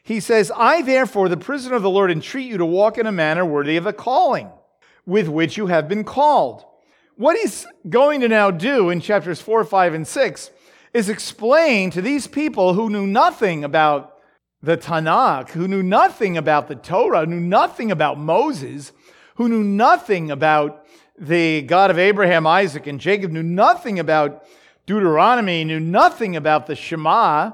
he 0.04 0.20
says, 0.20 0.52
I 0.56 0.84
therefore, 0.84 1.28
the 1.28 1.38
prisoner 1.38 1.76
of 1.76 1.82
the 1.82 1.90
Lord, 1.90 2.12
entreat 2.12 2.46
you 2.46 2.58
to 2.58 2.66
walk 2.66 2.98
in 3.00 3.08
a 3.08 3.12
manner 3.12 3.46
worthy 3.46 3.78
of 3.78 3.84
the 3.84 3.94
calling 3.94 4.52
with 5.08 5.28
which 5.28 5.58
you 5.58 5.66
have 5.68 5.88
been 5.88 6.04
called, 6.04 6.66
what 7.16 7.36
he's 7.36 7.66
going 7.90 8.22
to 8.22 8.28
now 8.28 8.52
do 8.52 8.92
in 8.92 9.02
chapters 9.02 9.42
4, 9.42 9.64
5, 9.64 9.94
and 9.96 10.08
6 10.08 10.52
is 10.94 11.10
explain 11.10 11.90
to 11.90 12.02
these 12.02 12.28
people 12.28 12.74
who 12.74 12.92
knew 12.92 13.08
nothing 13.08 13.64
about 13.64 14.18
the 14.62 14.78
Tanakh, 14.78 15.50
who 15.50 15.68
knew 15.68 15.82
nothing 15.82 16.38
about 16.38 16.68
the 16.68 16.76
Torah, 16.76 17.26
knew 17.26 17.40
nothing 17.40 17.90
about 17.90 18.20
Moses, 18.20 18.92
who 19.36 19.50
knew 19.50 19.64
nothing 19.64 20.30
about 20.30 20.86
the 21.18 21.62
God 21.64 21.90
of 21.90 21.98
Abraham, 21.98 22.46
Isaac, 22.46 22.86
and 22.86 23.00
Jacob, 23.00 23.32
knew 23.32 23.44
nothing 23.44 23.98
about 24.00 24.46
Deuteronomy, 24.86 25.64
knew 25.64 25.80
nothing 25.80 26.36
about 26.36 26.68
the 26.68 26.76
Shema, 26.76 27.52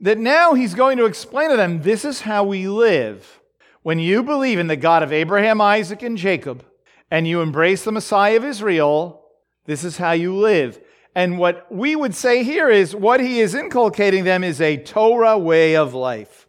that 0.00 0.18
now 0.18 0.54
he's 0.54 0.74
going 0.74 0.98
to 0.98 1.06
explain 1.06 1.50
to 1.50 1.56
them 1.56 1.82
this 1.82 2.04
is 2.04 2.22
how 2.22 2.44
we 2.44 2.68
live. 2.68 3.40
When 3.82 3.98
you 3.98 4.22
believe 4.22 4.58
in 4.58 4.66
the 4.66 4.76
God 4.76 5.02
of 5.02 5.12
Abraham, 5.12 5.60
Isaac, 5.60 6.02
and 6.02 6.18
Jacob, 6.18 6.64
and 7.10 7.26
you 7.26 7.40
embrace 7.40 7.84
the 7.84 7.92
Messiah 7.92 8.36
of 8.36 8.44
Israel, 8.44 9.24
this 9.64 9.84
is 9.84 9.96
how 9.96 10.12
you 10.12 10.34
live. 10.34 10.80
And 11.14 11.38
what 11.38 11.66
we 11.72 11.96
would 11.96 12.14
say 12.14 12.42
here 12.42 12.68
is 12.68 12.94
what 12.94 13.20
he 13.20 13.40
is 13.40 13.54
inculcating 13.54 14.24
them 14.24 14.44
is 14.44 14.60
a 14.60 14.76
Torah 14.76 15.38
way 15.38 15.74
of 15.76 15.94
life. 15.94 16.46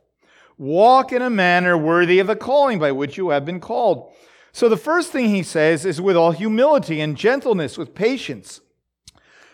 Walk 0.58 1.14
in 1.14 1.22
a 1.22 1.30
manner 1.30 1.78
worthy 1.78 2.20
of 2.20 2.28
the 2.28 2.36
calling 2.36 2.80
by 2.80 2.92
which 2.92 3.18
you 3.18 3.30
have 3.30 3.46
been 3.46 3.60
called. 3.60 4.12
So 4.52 4.68
the 4.68 4.76
first 4.76 5.12
thing 5.12 5.30
he 5.30 5.44
says 5.44 5.86
is 5.86 6.02
with 6.02 6.18
all 6.18 6.32
humility 6.32 7.00
and 7.00 7.16
gentleness, 7.16 7.78
with 7.78 7.94
patience, 7.94 8.60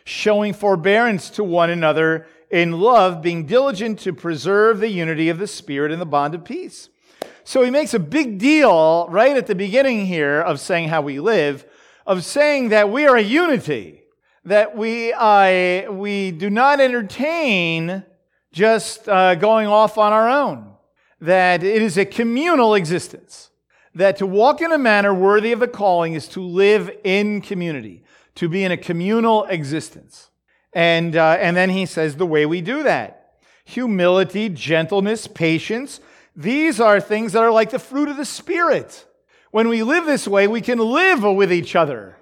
showing 0.05 0.53
forbearance 0.53 1.29
to 1.31 1.43
one 1.43 1.69
another 1.69 2.25
in 2.49 2.79
love, 2.79 3.21
being 3.21 3.45
diligent 3.45 3.99
to 3.99 4.13
preserve 4.13 4.79
the 4.79 4.89
unity 4.89 5.27
of 5.27 5.39
the 5.39 5.47
Spirit 5.47 5.91
in 5.91 5.99
the 5.99 6.05
bond 6.05 6.35
of 6.35 6.45
peace. 6.45 6.89
So 7.45 7.61
he 7.63 7.71
makes 7.71 7.93
a 7.93 7.99
big 7.99 8.39
deal 8.39 9.07
right 9.09 9.35
at 9.35 9.47
the 9.47 9.55
beginning 9.55 10.05
here 10.05 10.39
of 10.39 10.59
saying 10.59 10.89
how 10.89 11.01
we 11.01 11.19
live, 11.19 11.65
of 12.05 12.23
saying 12.23 12.69
that 12.69 12.89
we 12.89 13.05
are 13.05 13.17
a 13.17 13.21
unity, 13.21 14.03
that 14.45 14.77
we, 14.77 15.13
uh, 15.13 15.91
we 15.91 16.31
do 16.31 16.49
not 16.49 16.79
entertain 16.79 18.03
just 18.51 19.09
uh, 19.09 19.35
going 19.35 19.67
off 19.67 19.97
on 19.97 20.13
our 20.13 20.29
own, 20.29 20.73
that 21.19 21.63
it 21.63 21.81
is 21.81 21.97
a 21.97 22.05
communal 22.05 22.75
existence, 22.75 23.49
that 23.95 24.17
to 24.17 24.25
walk 24.25 24.61
in 24.61 24.71
a 24.71 24.77
manner 24.77 25.13
worthy 25.13 25.51
of 25.51 25.59
the 25.59 25.67
calling 25.67 26.13
is 26.13 26.27
to 26.29 26.41
live 26.41 26.89
in 27.03 27.41
community, 27.41 28.03
to 28.35 28.47
be 28.47 28.63
in 28.63 28.71
a 28.71 28.77
communal 28.77 29.43
existence. 29.45 30.29
And, 30.71 31.15
uh, 31.15 31.37
and 31.39 31.57
then 31.57 31.69
he 31.69 31.85
says 31.85 32.15
the 32.15 32.25
way 32.25 32.45
we 32.45 32.61
do 32.61 32.83
that 32.83 33.19
humility, 33.65 34.49
gentleness, 34.49 35.25
patience 35.25 36.01
these 36.35 36.79
are 36.79 36.99
things 36.99 37.33
that 37.33 37.43
are 37.43 37.51
like 37.51 37.69
the 37.69 37.79
fruit 37.79 38.09
of 38.09 38.17
the 38.17 38.25
Spirit. 38.25 39.05
When 39.51 39.67
we 39.67 39.83
live 39.83 40.05
this 40.05 40.27
way, 40.27 40.47
we 40.47 40.61
can 40.61 40.79
live 40.79 41.23
with 41.23 41.53
each 41.53 41.75
other. 41.75 42.17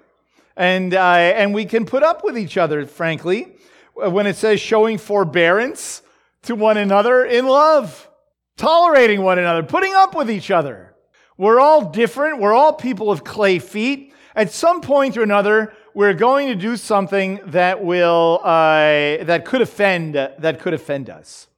And, 0.56 0.92
uh, 0.92 1.14
and 1.14 1.54
we 1.54 1.64
can 1.64 1.86
put 1.86 2.02
up 2.02 2.22
with 2.22 2.36
each 2.36 2.58
other, 2.58 2.84
frankly, 2.84 3.56
when 3.94 4.26
it 4.26 4.36
says 4.36 4.60
showing 4.60 4.98
forbearance 4.98 6.02
to 6.42 6.54
one 6.54 6.76
another 6.76 7.24
in 7.24 7.46
love, 7.46 8.08
tolerating 8.56 9.22
one 9.22 9.38
another, 9.38 9.62
putting 9.62 9.94
up 9.94 10.14
with 10.14 10.30
each 10.30 10.50
other. 10.50 10.94
We're 11.38 11.60
all 11.60 11.90
different. 11.90 12.38
We're 12.38 12.52
all 12.52 12.74
people 12.74 13.10
of 13.10 13.24
clay 13.24 13.58
feet. 13.58 14.12
At 14.34 14.50
some 14.50 14.80
point 14.80 15.16
or 15.16 15.22
another, 15.22 15.72
we're 15.94 16.14
going 16.14 16.48
to 16.48 16.54
do 16.54 16.76
something 16.76 17.40
that 17.46 17.82
will 17.82 18.40
uh, 18.42 19.24
that 19.24 19.44
could 19.44 19.60
offend 19.60 20.14
that 20.14 20.60
could 20.60 20.74
offend 20.74 21.10
us. 21.10 21.48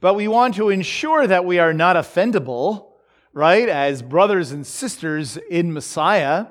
But 0.00 0.14
we 0.14 0.28
want 0.28 0.54
to 0.54 0.68
ensure 0.68 1.26
that 1.26 1.44
we 1.44 1.58
are 1.58 1.72
not 1.72 1.96
offendable, 1.96 2.92
right, 3.32 3.68
as 3.68 4.02
brothers 4.02 4.52
and 4.52 4.66
sisters 4.66 5.36
in 5.50 5.72
Messiah 5.72 6.46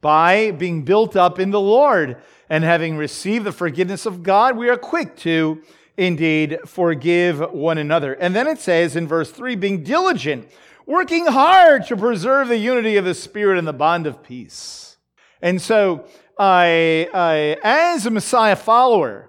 by 0.00 0.50
being 0.50 0.82
built 0.82 1.16
up 1.16 1.38
in 1.38 1.50
the 1.50 1.60
Lord. 1.60 2.16
And 2.50 2.64
having 2.64 2.96
received 2.96 3.44
the 3.44 3.52
forgiveness 3.52 4.06
of 4.06 4.22
God, 4.22 4.56
we 4.56 4.68
are 4.68 4.76
quick 4.76 5.16
to 5.18 5.62
indeed 5.96 6.58
forgive 6.64 7.40
one 7.52 7.78
another. 7.78 8.14
And 8.14 8.34
then 8.34 8.46
it 8.46 8.58
says 8.58 8.96
in 8.96 9.06
verse 9.06 9.30
3 9.30 9.56
being 9.56 9.82
diligent, 9.82 10.48
working 10.86 11.26
hard 11.26 11.86
to 11.86 11.96
preserve 11.96 12.48
the 12.48 12.56
unity 12.56 12.96
of 12.96 13.04
the 13.04 13.14
Spirit 13.14 13.58
and 13.58 13.68
the 13.68 13.72
bond 13.72 14.06
of 14.06 14.22
peace. 14.22 14.96
And 15.42 15.60
so, 15.60 16.06
I, 16.38 17.08
I, 17.12 17.58
as 17.62 18.06
a 18.06 18.10
Messiah 18.10 18.56
follower, 18.56 19.28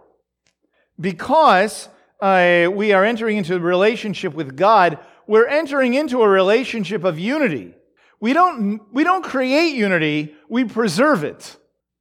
because 0.99 1.89
uh, 2.19 2.69
we 2.71 2.91
are 2.91 3.05
entering 3.05 3.38
into 3.38 3.55
a 3.55 3.59
relationship 3.59 4.33
with 4.33 4.55
God, 4.55 4.99
we're 5.27 5.47
entering 5.47 5.93
into 5.93 6.21
a 6.21 6.27
relationship 6.27 7.03
of 7.03 7.19
unity. 7.19 7.73
We 8.19 8.33
don't, 8.33 8.81
we 8.91 9.03
don't 9.03 9.23
create 9.23 9.75
unity, 9.75 10.35
we 10.49 10.65
preserve 10.65 11.23
it. 11.23 11.55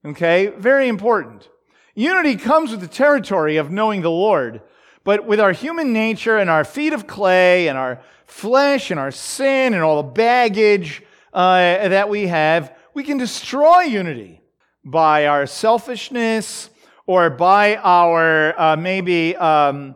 Okay? 0.05 0.49
Very 0.49 0.89
important. 0.89 1.49
Unity 1.95 2.37
comes 2.37 2.71
with 2.71 2.81
the 2.81 2.89
territory 2.89 3.57
of 3.57 3.71
knowing 3.71 4.03
the 4.03 4.11
Lord. 4.11 4.63
But 5.05 5.27
with 5.27 5.41
our 5.41 5.53
human 5.53 5.93
nature 5.93 6.37
and 6.37 6.51
our 6.51 6.65
feet 6.65 6.93
of 6.93 7.07
clay 7.07 7.69
and 7.69 7.79
our 7.79 8.03
flesh 8.27 8.91
and 8.91 9.01
our 9.01 9.11
sin 9.11 9.75
and 9.75 9.83
all 9.83 10.03
the 10.03 10.09
baggage 10.09 11.03
uh, 11.33 11.89
that 11.89 12.09
we 12.09 12.27
have, 12.27 12.77
we 12.95 13.05
can 13.05 13.17
destroy 13.17 13.83
unity 13.83 14.43
by 14.85 15.27
our 15.27 15.47
selfishness 15.47 16.71
or 17.07 17.31
by 17.31 17.77
our 17.77 18.61
uh, 18.61 18.77
maybe 18.77 19.35
um, 19.37 19.95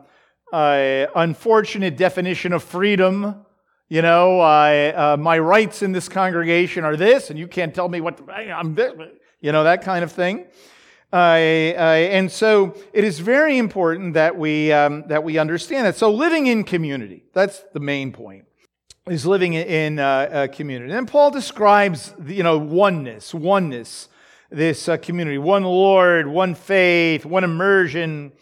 uh, 0.52 1.06
unfortunate 1.16 1.96
definition 1.96 2.52
of 2.52 2.62
freedom. 2.62 3.44
You 3.88 4.02
know, 4.02 4.40
uh, 4.40 5.16
my 5.18 5.38
rights 5.38 5.82
in 5.82 5.92
this 5.92 6.08
congregation 6.08 6.84
are 6.84 6.96
this, 6.96 7.30
and 7.30 7.38
you 7.38 7.48
can't 7.48 7.74
tell 7.74 7.88
me 7.88 8.00
what 8.00 8.18
to, 8.18 8.32
I'm 8.32 8.74
this, 8.74 8.92
you 9.40 9.52
know, 9.52 9.64
that 9.64 9.82
kind 9.82 10.04
of 10.04 10.12
thing. 10.12 10.46
and 11.12 12.30
so 12.30 12.76
it 12.92 13.04
is 13.04 13.18
very 13.18 13.58
important 13.58 14.14
that 14.14 14.36
we, 14.36 14.72
um, 14.72 15.04
that 15.08 15.24
we 15.24 15.38
understand 15.38 15.86
that. 15.86 15.96
So 15.96 16.10
living 16.10 16.46
in 16.46 16.64
community, 16.64 17.24
that's 17.32 17.64
the 17.72 17.80
main 17.80 18.12
point, 18.12 18.44
is 19.08 19.26
living 19.26 19.54
in 19.54 19.98
uh, 19.98 20.28
a 20.32 20.48
community. 20.48 20.92
And 20.92 21.08
Paul 21.08 21.30
describes, 21.30 22.14
you 22.26 22.42
know, 22.42 22.56
oneness, 22.56 23.34
oneness, 23.34 24.08
this 24.50 24.88
uh, 24.88 24.96
community, 24.98 25.38
one 25.38 25.64
Lord, 25.64 26.26
one 26.26 26.54
faith, 26.54 27.24
one 27.24 27.42
immersion, 27.42 28.32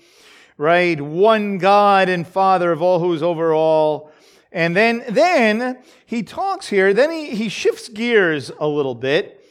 right? 0.60 1.00
One 1.00 1.56
God 1.56 2.10
and 2.10 2.26
Father 2.26 2.70
of 2.70 2.82
all 2.82 2.98
who's 2.98 3.22
over 3.22 3.54
all. 3.54 4.12
And 4.52 4.76
then, 4.76 5.02
then 5.08 5.78
he 6.04 6.22
talks 6.22 6.68
here, 6.68 6.92
then 6.92 7.10
he, 7.10 7.30
he 7.30 7.48
shifts 7.48 7.88
gears 7.88 8.52
a 8.60 8.68
little 8.68 8.94
bit. 8.94 9.42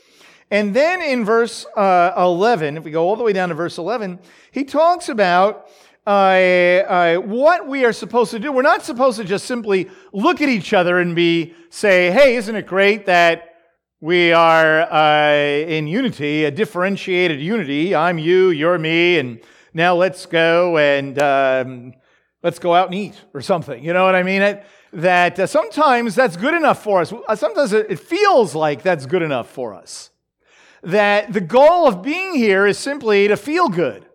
And 0.52 0.76
then 0.76 1.02
in 1.02 1.26
verse 1.26 1.66
uh, 1.76 2.14
11, 2.16 2.78
if 2.78 2.84
we 2.84 2.92
go 2.92 3.08
all 3.08 3.16
the 3.16 3.24
way 3.24 3.34
down 3.34 3.50
to 3.50 3.56
verse 3.56 3.80
11, 3.80 4.20
he 4.52 4.64
talks 4.64 5.10
about 5.10 5.68
uh, 6.06 6.10
uh, 6.10 7.16
what 7.16 7.68
we 7.68 7.86
are 7.86 7.94
supposed 7.94 8.30
to 8.32 8.40
do. 8.40 8.52
We're 8.52 8.62
not 8.62 8.84
supposed 8.84 9.18
to 9.18 9.24
just 9.24 9.46
simply 9.46 9.90
look 10.14 10.42
at 10.42 10.50
each 10.50 10.74
other 10.74 11.00
and 11.00 11.16
be 11.16 11.54
say, 11.70 12.10
"Hey, 12.10 12.36
isn't 12.36 12.56
it 12.56 12.66
great 12.66 13.06
that 13.06 13.56
we 14.00 14.32
are 14.32 14.82
uh, 14.92 15.34
in 15.34 15.88
unity, 15.88 16.46
a 16.46 16.52
differentiated 16.52 17.40
unity? 17.40 17.94
I'm 17.94 18.18
you, 18.18 18.50
you're 18.50 18.80
me, 18.80 19.20
and 19.20 19.40
now 19.74 19.96
let's 19.96 20.26
go 20.26 20.78
and 20.78 21.20
um, 21.20 21.94
let's 22.44 22.60
go 22.60 22.74
out 22.74 22.88
and 22.88 22.96
eat 22.96 23.22
or 23.34 23.42
something. 23.42 23.84
You 23.84 23.94
know 23.94 24.06
what 24.06 24.16
I 24.16 24.24
mean? 24.24 24.42
It, 24.42 24.66
that 24.92 25.40
uh, 25.40 25.48
sometimes 25.48 26.16
that's 26.16 26.36
good 26.36 26.54
enough 26.56 26.84
for 26.84 27.02
us. 27.02 27.14
Uh, 27.28 27.36
sometimes 27.36 27.74
it 27.74 28.00
feels 28.00 28.56
like 28.56 28.82
that's 28.82 29.06
good 29.06 29.22
enough 29.22 29.50
for 29.50 29.74
us. 29.74 30.10
That 30.82 31.34
the 31.34 31.42
goal 31.42 31.88
of 31.88 32.02
being 32.02 32.34
here 32.34 32.66
is 32.66 32.78
simply 32.78 33.28
to 33.28 33.38
feel 33.38 33.70
good. 33.70 34.06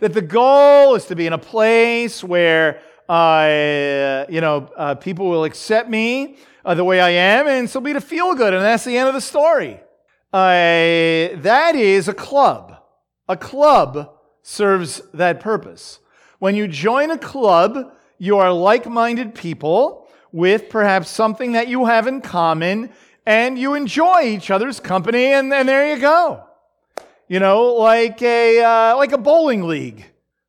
That 0.00 0.12
the 0.14 0.22
goal 0.22 0.94
is 0.94 1.04
to 1.06 1.14
be 1.14 1.26
in 1.26 1.32
a 1.32 1.38
place 1.38 2.24
where, 2.24 2.80
uh, 3.08 4.24
you 4.28 4.40
know, 4.40 4.68
uh, 4.76 4.94
people 4.94 5.28
will 5.28 5.44
accept 5.44 5.88
me 5.88 6.38
uh, 6.64 6.74
the 6.74 6.84
way 6.84 7.00
I 7.00 7.10
am, 7.10 7.46
and 7.46 7.68
so 7.68 7.80
be 7.80 7.92
to 7.92 8.00
feel 8.00 8.34
good. 8.34 8.54
And 8.54 8.64
that's 8.64 8.84
the 8.84 8.96
end 8.96 9.08
of 9.08 9.14
the 9.14 9.20
story. 9.20 9.80
That 10.32 11.74
is 11.76 12.08
a 12.08 12.14
club. 12.14 12.76
A 13.28 13.36
club 13.36 14.16
serves 14.42 15.02
that 15.14 15.40
purpose. 15.40 15.98
When 16.38 16.54
you 16.54 16.68
join 16.68 17.10
a 17.10 17.18
club, 17.18 17.92
you 18.18 18.38
are 18.38 18.52
like 18.52 18.86
minded 18.86 19.34
people 19.34 20.08
with 20.32 20.68
perhaps 20.68 21.10
something 21.10 21.52
that 21.52 21.68
you 21.68 21.86
have 21.86 22.06
in 22.06 22.20
common, 22.20 22.90
and 23.26 23.58
you 23.58 23.74
enjoy 23.74 24.22
each 24.22 24.50
other's 24.50 24.80
company, 24.80 25.32
and, 25.32 25.52
and 25.52 25.68
there 25.68 25.94
you 25.94 26.00
go. 26.00 26.44
You 27.28 27.40
know, 27.40 27.74
like 27.74 28.22
a, 28.22 28.62
uh, 28.62 28.96
like 28.96 29.12
a 29.12 29.18
bowling 29.18 29.64
league 29.64 30.04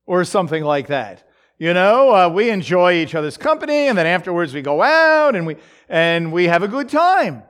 or 0.06 0.24
something 0.24 0.64
like 0.64 0.88
that. 0.88 1.28
You 1.58 1.74
know, 1.74 2.12
uh, 2.14 2.30
we 2.30 2.50
enjoy 2.50 2.94
each 2.94 3.14
other's 3.14 3.38
company, 3.38 3.88
and 3.88 3.98
then 3.98 4.08
afterwards 4.08 4.54
we 4.54 4.62
go 4.62 4.82
out 4.82 5.36
and 5.36 5.46
we, 5.46 5.58
and 5.90 6.32
we 6.32 6.46
have 6.46 6.64
a 6.64 6.68
good 6.68 6.90
time. 6.90 7.44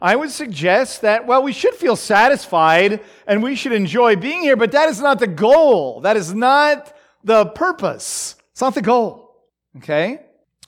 I 0.00 0.16
would 0.16 0.30
suggest 0.30 1.02
that, 1.02 1.26
well, 1.26 1.42
we 1.42 1.52
should 1.52 1.74
feel 1.74 1.96
satisfied 1.96 3.00
and 3.26 3.42
we 3.42 3.54
should 3.54 3.72
enjoy 3.72 4.16
being 4.16 4.42
here, 4.42 4.56
but 4.56 4.72
that 4.72 4.88
is 4.88 5.00
not 5.00 5.18
the 5.18 5.26
goal. 5.26 6.00
That 6.00 6.16
is 6.16 6.34
not 6.34 6.94
the 7.22 7.46
purpose. 7.46 8.36
It's 8.52 8.60
not 8.60 8.74
the 8.74 8.82
goal. 8.82 9.36
Okay? 9.78 10.20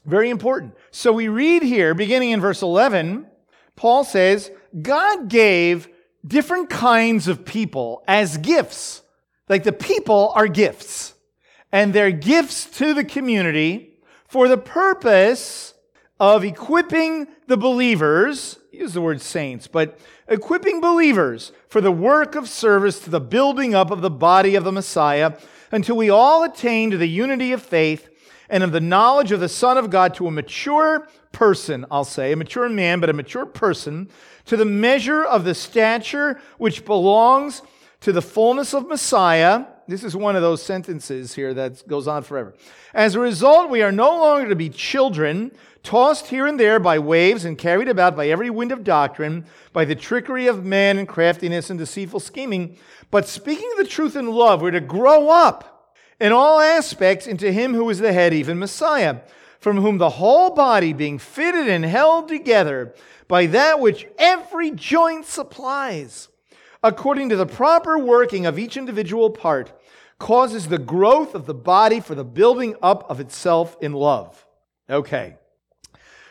Very 0.04 0.30
important. 0.30 0.74
So 0.90 1.12
we 1.12 1.28
read 1.28 1.62
here, 1.62 1.94
beginning 1.94 2.30
in 2.30 2.40
verse 2.40 2.62
11, 2.62 3.26
Paul 3.74 4.04
says, 4.04 4.50
God 4.80 5.28
gave 5.28 5.88
different 6.26 6.70
kinds 6.70 7.28
of 7.28 7.44
people 7.44 8.02
as 8.08 8.38
gifts. 8.38 9.02
Like 9.48 9.64
the 9.64 9.72
people 9.72 10.32
are 10.34 10.48
gifts, 10.48 11.14
and 11.70 11.92
they're 11.92 12.10
gifts 12.10 12.64
to 12.78 12.94
the 12.94 13.04
community 13.04 13.98
for 14.26 14.48
the 14.48 14.58
purpose 14.58 15.74
of 16.18 16.44
equipping 16.44 17.28
the 17.46 17.56
believers, 17.56 18.58
use 18.76 18.94
the 18.94 19.00
word 19.00 19.20
saints, 19.20 19.66
but 19.66 19.98
equipping 20.28 20.80
believers 20.80 21.52
for 21.68 21.80
the 21.80 21.92
work 21.92 22.34
of 22.34 22.48
service 22.48 22.98
to 23.00 23.10
the 23.10 23.20
building 23.20 23.74
up 23.74 23.90
of 23.90 24.00
the 24.00 24.10
body 24.10 24.54
of 24.54 24.64
the 24.64 24.72
Messiah 24.72 25.34
until 25.72 25.96
we 25.96 26.10
all 26.10 26.44
attain 26.44 26.90
to 26.90 26.96
the 26.96 27.08
unity 27.08 27.52
of 27.52 27.62
faith 27.62 28.08
and 28.48 28.62
of 28.62 28.72
the 28.72 28.80
knowledge 28.80 29.32
of 29.32 29.40
the 29.40 29.48
Son 29.48 29.76
of 29.76 29.90
God 29.90 30.14
to 30.14 30.26
a 30.26 30.30
mature 30.30 31.08
person, 31.32 31.84
I'll 31.90 32.04
say, 32.04 32.32
a 32.32 32.36
mature 32.36 32.68
man, 32.68 33.00
but 33.00 33.10
a 33.10 33.12
mature 33.12 33.46
person, 33.46 34.08
to 34.46 34.56
the 34.56 34.64
measure 34.64 35.24
of 35.24 35.44
the 35.44 35.54
stature 35.54 36.40
which 36.58 36.84
belongs 36.84 37.62
to 38.00 38.12
the 38.12 38.22
fullness 38.22 38.72
of 38.72 38.86
Messiah. 38.86 39.66
This 39.88 40.04
is 40.04 40.16
one 40.16 40.36
of 40.36 40.42
those 40.42 40.62
sentences 40.62 41.34
here 41.34 41.52
that 41.54 41.86
goes 41.88 42.08
on 42.08 42.22
forever. 42.22 42.54
As 42.94 43.14
a 43.14 43.20
result, 43.20 43.70
we 43.70 43.82
are 43.82 43.92
no 43.92 44.10
longer 44.10 44.48
to 44.48 44.56
be 44.56 44.68
children, 44.68 45.52
tossed 45.86 46.26
here 46.26 46.46
and 46.48 46.58
there 46.58 46.80
by 46.80 46.98
waves 46.98 47.44
and 47.44 47.56
carried 47.56 47.88
about 47.88 48.16
by 48.16 48.28
every 48.28 48.50
wind 48.50 48.72
of 48.72 48.82
doctrine, 48.82 49.46
by 49.72 49.84
the 49.84 49.94
trickery 49.94 50.48
of 50.48 50.64
men 50.64 50.98
and 50.98 51.06
craftiness 51.06 51.70
and 51.70 51.78
deceitful 51.78 52.18
scheming. 52.18 52.76
But 53.12 53.28
speaking 53.28 53.70
the 53.76 53.86
truth 53.86 54.16
in 54.16 54.26
love, 54.26 54.60
we're 54.60 54.72
to 54.72 54.80
grow 54.80 55.30
up 55.30 55.94
in 56.20 56.32
all 56.32 56.58
aspects 56.58 57.28
into 57.28 57.52
Him 57.52 57.72
who 57.72 57.88
is 57.88 58.00
the 58.00 58.12
head, 58.12 58.34
even 58.34 58.58
Messiah, 58.58 59.20
from 59.60 59.76
whom 59.76 59.98
the 59.98 60.10
whole 60.10 60.50
body, 60.50 60.92
being 60.92 61.18
fitted 61.18 61.68
and 61.68 61.84
held 61.84 62.26
together 62.26 62.92
by 63.28 63.46
that 63.46 63.78
which 63.78 64.08
every 64.18 64.72
joint 64.72 65.24
supplies, 65.24 66.28
according 66.82 67.28
to 67.28 67.36
the 67.36 67.46
proper 67.46 67.96
working 67.96 68.44
of 68.44 68.58
each 68.58 68.76
individual 68.76 69.30
part, 69.30 69.72
causes 70.18 70.66
the 70.66 70.78
growth 70.78 71.34
of 71.36 71.46
the 71.46 71.54
body 71.54 72.00
for 72.00 72.16
the 72.16 72.24
building 72.24 72.74
up 72.82 73.08
of 73.08 73.20
itself 73.20 73.76
in 73.80 73.92
love. 73.92 74.44
Okay. 74.90 75.36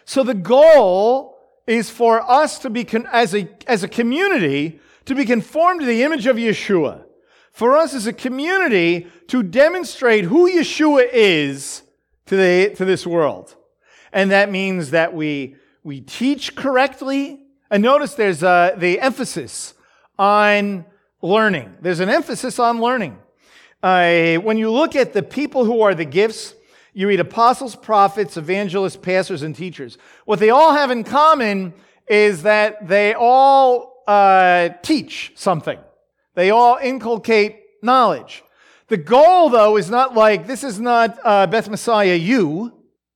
So 0.05 0.23
the 0.23 0.33
goal 0.33 1.37
is 1.67 1.89
for 1.89 2.21
us 2.21 2.59
to 2.59 2.69
be, 2.69 2.87
as 3.11 3.33
a, 3.35 3.49
as 3.67 3.83
a 3.83 3.87
community, 3.87 4.79
to 5.05 5.15
be 5.15 5.25
conformed 5.25 5.81
to 5.81 5.85
the 5.85 6.03
image 6.03 6.27
of 6.27 6.37
Yeshua. 6.37 7.03
For 7.51 7.77
us 7.77 7.93
as 7.93 8.05
a 8.05 8.13
community 8.13 9.07
to 9.27 9.41
demonstrate 9.41 10.25
who 10.25 10.49
Yeshua 10.49 11.07
is 11.11 11.83
to, 12.25 12.35
the, 12.35 12.75
to 12.75 12.85
this 12.85 13.07
world. 13.07 13.55
And 14.11 14.31
that 14.31 14.51
means 14.51 14.91
that 14.91 15.13
we, 15.13 15.55
we 15.83 16.01
teach 16.01 16.55
correctly. 16.55 17.41
And 17.71 17.81
notice 17.81 18.13
there's 18.13 18.43
uh, 18.43 18.75
the 18.77 18.99
emphasis 18.99 19.73
on 20.19 20.85
learning. 21.21 21.75
There's 21.81 21.99
an 21.99 22.09
emphasis 22.09 22.59
on 22.59 22.79
learning. 22.79 23.17
Uh, 23.81 24.35
when 24.35 24.57
you 24.57 24.71
look 24.71 24.95
at 24.95 25.13
the 25.13 25.23
people 25.23 25.63
who 25.63 25.81
are 25.81 25.93
the 25.93 26.05
gifts, 26.05 26.54
you 26.95 27.09
read 27.09 27.19
apostles, 27.19 27.75
prophets, 27.75 28.37
evangelists, 28.37 28.95
pastors, 28.95 29.43
and 29.43 29.53
teachers. 29.53 29.97
What 30.23 30.39
they 30.39 30.49
all 30.49 30.73
have 30.73 30.91
in 30.91 31.03
common 31.03 31.73
is 32.07 32.43
that 32.43 32.87
they 32.87 33.13
all 33.13 34.01
uh, 34.07 34.69
teach 34.81 35.33
something. 35.35 35.77
They 36.35 36.51
all 36.51 36.77
inculcate 36.81 37.59
knowledge. 37.81 38.43
The 38.87 38.95
goal, 38.95 39.49
though, 39.49 39.75
is 39.75 39.89
not 39.89 40.15
like 40.15 40.47
this 40.47 40.63
is 40.63 40.79
not 40.79 41.19
uh, 41.25 41.47
Beth 41.47 41.67
Messiah 41.67 42.15
U, 42.15 42.71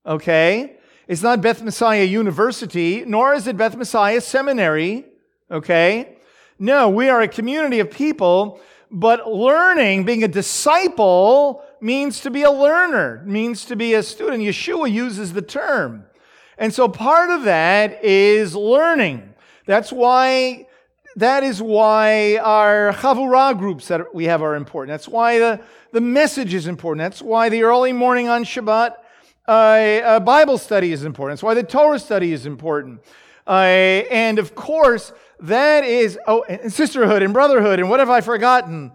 okay? 0.06 0.76
It's 1.08 1.22
not 1.24 1.42
Beth 1.42 1.62
Messiah 1.64 2.04
University, 2.04 3.06
nor 3.06 3.34
is 3.34 3.48
it 3.48 3.56
Beth 3.56 3.78
Messiah 3.78 4.20
Seminary, 4.20 5.06
okay? 5.50 6.18
No, 6.60 6.90
we 6.90 7.08
are 7.08 7.22
a 7.22 7.30
community 7.30 7.80
of 7.80 7.90
people, 7.90 8.60
but 8.92 9.32
learning, 9.32 10.04
being 10.04 10.26
a 10.26 10.28
disciple, 10.28 11.64
means 11.82 12.22
to 12.22 12.32
be 12.32 12.44
a 12.44 12.52
learner, 12.52 13.24
means 13.26 13.66
to 13.66 13.76
be 13.76 13.94
a 13.94 14.04
student. 14.04 14.44
Yeshua 14.44 14.92
uses 14.92 15.34
the 15.34 15.42
term. 15.42 16.06
And 16.58 16.74
so 16.74 16.88
part 16.90 17.30
of 17.30 17.44
that 17.44 18.04
is 18.04 18.56
learning. 18.56 19.34
That's 19.66 19.92
why 19.92 20.68
that 21.16 21.44
is 21.44 21.62
why 21.62 22.38
our 22.38 22.94
chavurah 22.94 23.58
groups 23.58 23.88
that 23.88 24.14
we 24.14 24.26
have 24.26 24.42
are 24.42 24.56
important. 24.56 24.94
That's 24.94 25.08
why 25.08 25.40
the, 25.40 25.60
the 25.92 26.02
message 26.02 26.54
is 26.54 26.68
important. 26.68 27.04
That's 27.04 27.22
why 27.22 27.50
the 27.50 27.64
early 27.64 27.94
morning 27.94 28.30
on 28.30 28.44
Shabbat 28.44 28.96
uh, 29.48 29.52
uh, 29.52 30.20
Bible 30.20 30.58
study 30.58 30.92
is 30.92 31.04
important. 31.04 31.38
That's 31.38 31.44
why 31.44 31.56
the 31.56 31.64
Torah 31.64 32.00
study 32.00 32.32
is 32.32 32.46
important. 32.46 33.02
Uh, 33.48 34.06
and 34.12 34.38
of 34.38 34.54
course, 34.54 35.12
that 35.40 35.84
is, 35.84 36.20
oh, 36.28 36.44
and 36.44 36.72
sisterhood 36.72 37.24
and 37.24 37.34
brotherhood 37.34 37.80
and 37.80 37.90
what 37.90 38.00
have 38.00 38.10
I 38.10 38.22
forgotten? 38.22 38.92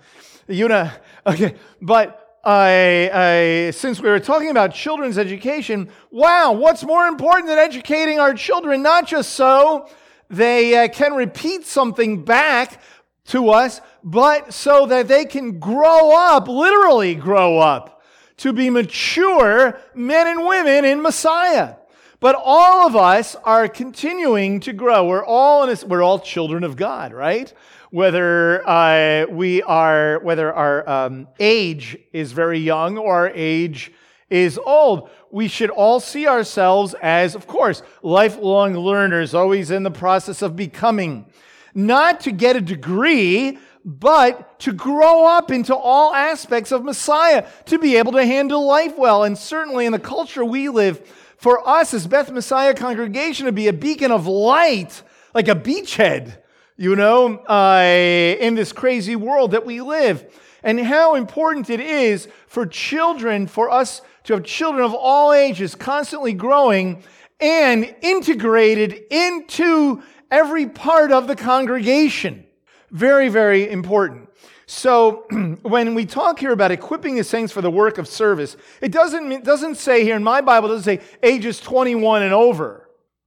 You 0.46 0.68
know, 0.68 0.90
okay, 1.26 1.56
but 1.82 2.23
I, 2.44 3.10
I, 3.12 3.70
since 3.70 4.00
we 4.00 4.08
were 4.10 4.20
talking 4.20 4.50
about 4.50 4.74
children's 4.74 5.16
education, 5.16 5.88
wow, 6.10 6.52
what's 6.52 6.84
more 6.84 7.06
important 7.06 7.48
than 7.48 7.58
educating 7.58 8.20
our 8.20 8.34
children? 8.34 8.82
Not 8.82 9.06
just 9.06 9.30
so 9.30 9.88
they 10.28 10.76
uh, 10.76 10.88
can 10.88 11.14
repeat 11.14 11.64
something 11.64 12.24
back 12.24 12.82
to 13.26 13.48
us, 13.48 13.80
but 14.02 14.52
so 14.52 14.84
that 14.86 15.08
they 15.08 15.24
can 15.24 15.58
grow 15.58 16.14
up, 16.14 16.46
literally 16.46 17.14
grow 17.14 17.58
up, 17.58 18.02
to 18.36 18.52
be 18.52 18.68
mature 18.68 19.78
men 19.94 20.26
and 20.26 20.46
women 20.46 20.84
in 20.84 21.00
Messiah. 21.00 21.76
But 22.20 22.36
all 22.38 22.86
of 22.86 22.96
us 22.96 23.36
are 23.44 23.68
continuing 23.68 24.60
to 24.60 24.72
grow. 24.72 25.06
We're 25.06 25.24
all, 25.24 25.68
a, 25.68 25.76
we're 25.86 26.02
all 26.02 26.18
children 26.18 26.64
of 26.64 26.76
God, 26.76 27.12
right? 27.12 27.52
Whether 27.94 28.68
uh, 28.68 29.24
we 29.30 29.62
are, 29.62 30.18
whether 30.18 30.52
our 30.52 30.88
um, 30.88 31.28
age 31.38 31.96
is 32.12 32.32
very 32.32 32.58
young 32.58 32.98
or 32.98 33.14
our 33.14 33.30
age 33.30 33.92
is 34.28 34.58
old. 34.58 35.10
We 35.30 35.46
should 35.46 35.70
all 35.70 36.00
see 36.00 36.26
ourselves 36.26 36.96
as, 37.00 37.36
of 37.36 37.46
course, 37.46 37.84
lifelong 38.02 38.74
learners, 38.74 39.32
always 39.32 39.70
in 39.70 39.84
the 39.84 39.92
process 39.92 40.42
of 40.42 40.56
becoming. 40.56 41.26
Not 41.72 42.18
to 42.22 42.32
get 42.32 42.56
a 42.56 42.60
degree, 42.60 43.58
but 43.84 44.58
to 44.58 44.72
grow 44.72 45.28
up 45.28 45.52
into 45.52 45.76
all 45.76 46.12
aspects 46.12 46.72
of 46.72 46.82
Messiah, 46.82 47.46
to 47.66 47.78
be 47.78 47.94
able 47.94 48.10
to 48.10 48.26
handle 48.26 48.66
life 48.66 48.98
well. 48.98 49.22
And 49.22 49.38
certainly 49.38 49.86
in 49.86 49.92
the 49.92 50.00
culture 50.00 50.44
we 50.44 50.68
live, 50.68 51.00
for 51.36 51.64
us 51.68 51.94
as 51.94 52.08
Beth 52.08 52.32
Messiah 52.32 52.74
congregation 52.74 53.46
to 53.46 53.52
be 53.52 53.68
a 53.68 53.72
beacon 53.72 54.10
of 54.10 54.26
light, 54.26 55.00
like 55.32 55.46
a 55.46 55.54
beachhead 55.54 56.38
you 56.76 56.96
know, 56.96 57.36
uh, 57.38 58.36
in 58.40 58.54
this 58.54 58.72
crazy 58.72 59.16
world 59.16 59.52
that 59.52 59.64
we 59.64 59.80
live. 59.80 60.24
And 60.62 60.80
how 60.80 61.14
important 61.14 61.70
it 61.70 61.80
is 61.80 62.26
for 62.46 62.66
children, 62.66 63.46
for 63.46 63.70
us 63.70 64.00
to 64.24 64.32
have 64.32 64.44
children 64.44 64.84
of 64.84 64.94
all 64.94 65.32
ages 65.32 65.74
constantly 65.74 66.32
growing 66.32 67.02
and 67.38 67.94
integrated 68.00 69.02
into 69.10 70.02
every 70.30 70.66
part 70.66 71.12
of 71.12 71.26
the 71.26 71.36
congregation. 71.36 72.44
Very, 72.90 73.28
very 73.28 73.70
important. 73.70 74.30
So 74.66 75.26
when 75.62 75.94
we 75.94 76.06
talk 76.06 76.38
here 76.38 76.52
about 76.52 76.70
equipping 76.70 77.16
the 77.16 77.24
saints 77.24 77.52
for 77.52 77.60
the 77.60 77.70
work 77.70 77.98
of 77.98 78.08
service, 78.08 78.56
it 78.80 78.90
doesn't, 78.90 79.30
it 79.30 79.44
doesn't 79.44 79.76
say 79.76 80.02
here 80.02 80.16
in 80.16 80.24
my 80.24 80.40
Bible, 80.40 80.70
it 80.70 80.76
doesn't 80.76 81.00
say 81.00 81.04
ages 81.22 81.60
21 81.60 82.22
and 82.22 82.32
over 82.32 82.83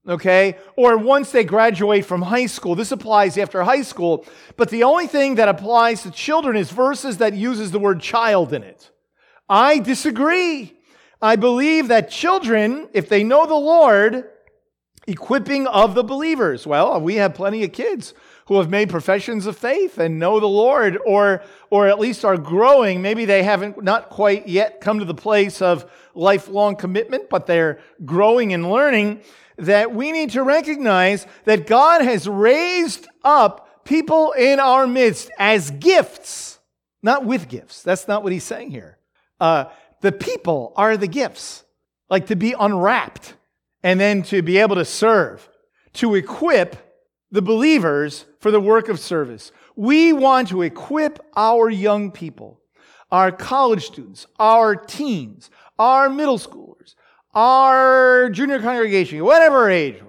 okay? 0.08 0.58
Or 0.76 0.98
once 0.98 1.32
they 1.32 1.44
graduate 1.44 2.06
from 2.06 2.22
high 2.22 2.46
school. 2.46 2.76
This 2.76 2.92
applies 2.92 3.38
after 3.38 3.64
high 3.64 3.82
school. 3.82 4.26
But 4.56 4.70
the 4.70 4.84
only 4.84 5.08
thing 5.08 5.36
that 5.36 5.50
applies 5.50 6.04
to 6.04 6.12
children 6.12 6.56
is 6.56 6.72
verses 6.72 7.18
that 7.18 7.34
uses 7.34 7.72
the 7.72 7.80
word 7.80 8.02
child 8.02 8.54
in 8.54 8.64
it. 8.64 8.92
I 9.50 9.80
disagree. 9.80 10.78
I 11.22 11.36
believe 11.36 11.88
that 11.88 12.12
children, 12.12 12.90
if 12.94 13.10
they 13.10 13.24
know 13.24 13.46
the 13.46 13.56
Lord, 13.56 14.26
equipping 15.08 15.66
of 15.68 15.96
the 15.96 16.04
believers. 16.04 16.68
Well, 16.68 17.00
we 17.00 17.16
have 17.16 17.34
plenty 17.34 17.64
of 17.64 17.72
kids 17.72 18.14
who 18.48 18.58
have 18.58 18.70
made 18.70 18.90
professions 18.90 19.46
of 19.46 19.58
faith 19.58 19.98
and 19.98 20.20
know 20.20 20.40
the 20.40 20.48
Lord 20.48 20.98
or 21.06 21.42
or 21.70 21.88
at 21.88 22.00
least 22.00 22.26
are 22.26 22.38
growing. 22.38 23.02
Maybe 23.02 23.26
they 23.26 23.44
haven't 23.44 23.82
not 23.82 24.10
quite 24.10 24.48
yet 24.48 24.82
come 24.82 25.00
to 25.00 25.06
the 25.06 25.14
place 25.14 25.62
of 25.62 25.90
lifelong 26.14 26.76
commitment, 26.76 27.30
but 27.30 27.46
they're 27.46 27.80
growing 28.06 28.54
and 28.54 28.70
learning 28.70 29.22
that 29.58 29.94
we 29.94 30.12
need 30.12 30.32
to 30.32 30.44
recognize 30.44 31.26
that 31.46 31.68
God 31.68 32.02
has 32.02 32.28
raised 32.28 33.08
up 33.24 33.84
people 33.84 34.34
in 34.34 34.60
our 34.60 34.86
midst 34.86 35.32
as 35.40 35.72
gifts, 35.72 36.60
not 37.02 37.26
with 37.26 37.48
gifts. 37.50 37.82
That's 37.82 38.08
not 38.08 38.24
what 38.24 38.32
he's 38.32 38.44
saying 38.44 38.72
here. 38.72 38.98
Uh, 39.40 39.66
the 40.02 40.12
people 40.12 40.74
are 40.76 40.98
the 40.98 41.08
gifts, 41.08 41.64
like 42.10 42.28
to 42.28 42.36
be 42.36 42.54
unwrapped 42.58 43.36
and 43.84 44.00
then 44.00 44.24
to 44.24 44.42
be 44.42 44.58
able 44.58 44.76
to 44.76 44.86
serve, 44.86 45.50
to 45.94 46.16
equip 46.16 46.76
the 47.32 47.42
believers 47.42 48.26
for 48.40 48.52
the 48.52 48.60
work 48.60 48.90
of 48.90 49.00
service. 49.00 49.52
We 49.76 50.14
want 50.14 50.50
to 50.50 50.62
equip 50.62 51.20
our 51.36 51.70
young 51.70 52.12
people, 52.12 52.60
our 53.12 53.32
college 53.32 53.86
students, 53.86 54.28
our 54.40 54.76
teens, 54.76 55.50
our 55.80 56.10
middle 56.10 56.40
schoolers, 56.40 56.96
our 57.38 58.30
junior 58.32 58.60
congregation, 58.60 59.24
whatever 59.24 59.70
age, 59.70 60.02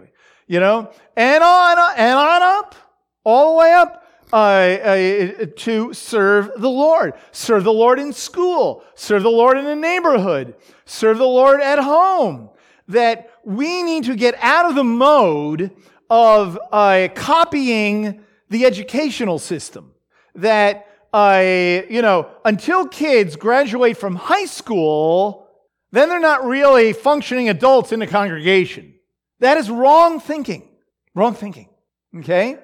you 0.47 0.61
know, 0.61 0.91
and 1.14 1.45
on 1.45 1.77
and 1.97 2.19
on 2.19 2.43
up, 2.43 2.75
all 3.23 3.53
the 3.53 3.59
way 3.59 3.73
up. 3.73 4.03
uh, 4.33 4.37
uh, 4.37 5.47
to 5.57 5.93
serve 5.93 6.51
the 6.57 6.69
Lord. 6.69 7.14
Serve 7.33 7.64
the 7.64 7.73
Lord 7.73 7.99
in 7.99 8.12
school, 8.12 8.85
serve 8.95 9.23
the 9.23 9.31
Lord 9.31 9.57
in 9.59 9.64
the 9.64 9.77
neighborhood, 9.77 10.55
serve 10.85 11.19
the 11.19 11.27
Lord 11.27 11.61
at 11.61 11.79
home. 11.79 12.51
That 12.88 13.31
we 13.45 13.83
need 13.83 14.05
to 14.05 14.17
get 14.17 14.35
out 14.41 14.67
of 14.67 14.75
the 14.75 14.85
mode 14.85 15.73
of 16.09 16.59
uh, 16.73 17.09
copying 17.14 18.25
the 18.49 18.64
educational 18.64 19.38
system. 19.38 19.93
That, 20.35 20.87
uh, 21.12 21.83
you 21.91 22.01
know, 22.01 22.31
until 22.45 22.87
kids 22.87 23.37
graduate 23.37 23.99
from 23.99 24.17
high 24.17 24.47
school, 24.47 25.48
then 25.90 26.09
they're 26.09 26.20
not 26.20 26.44
really 26.44 26.92
functioning 26.92 27.48
adults 27.48 27.92
in 27.92 28.01
the 28.01 28.07
congregation. 28.07 28.94
That 29.40 29.57
is 29.57 29.70
wrong 29.70 30.20
thinking. 30.20 30.68
Wrong 31.14 31.35
thinking. 31.35 31.68
Okay? 32.16 32.59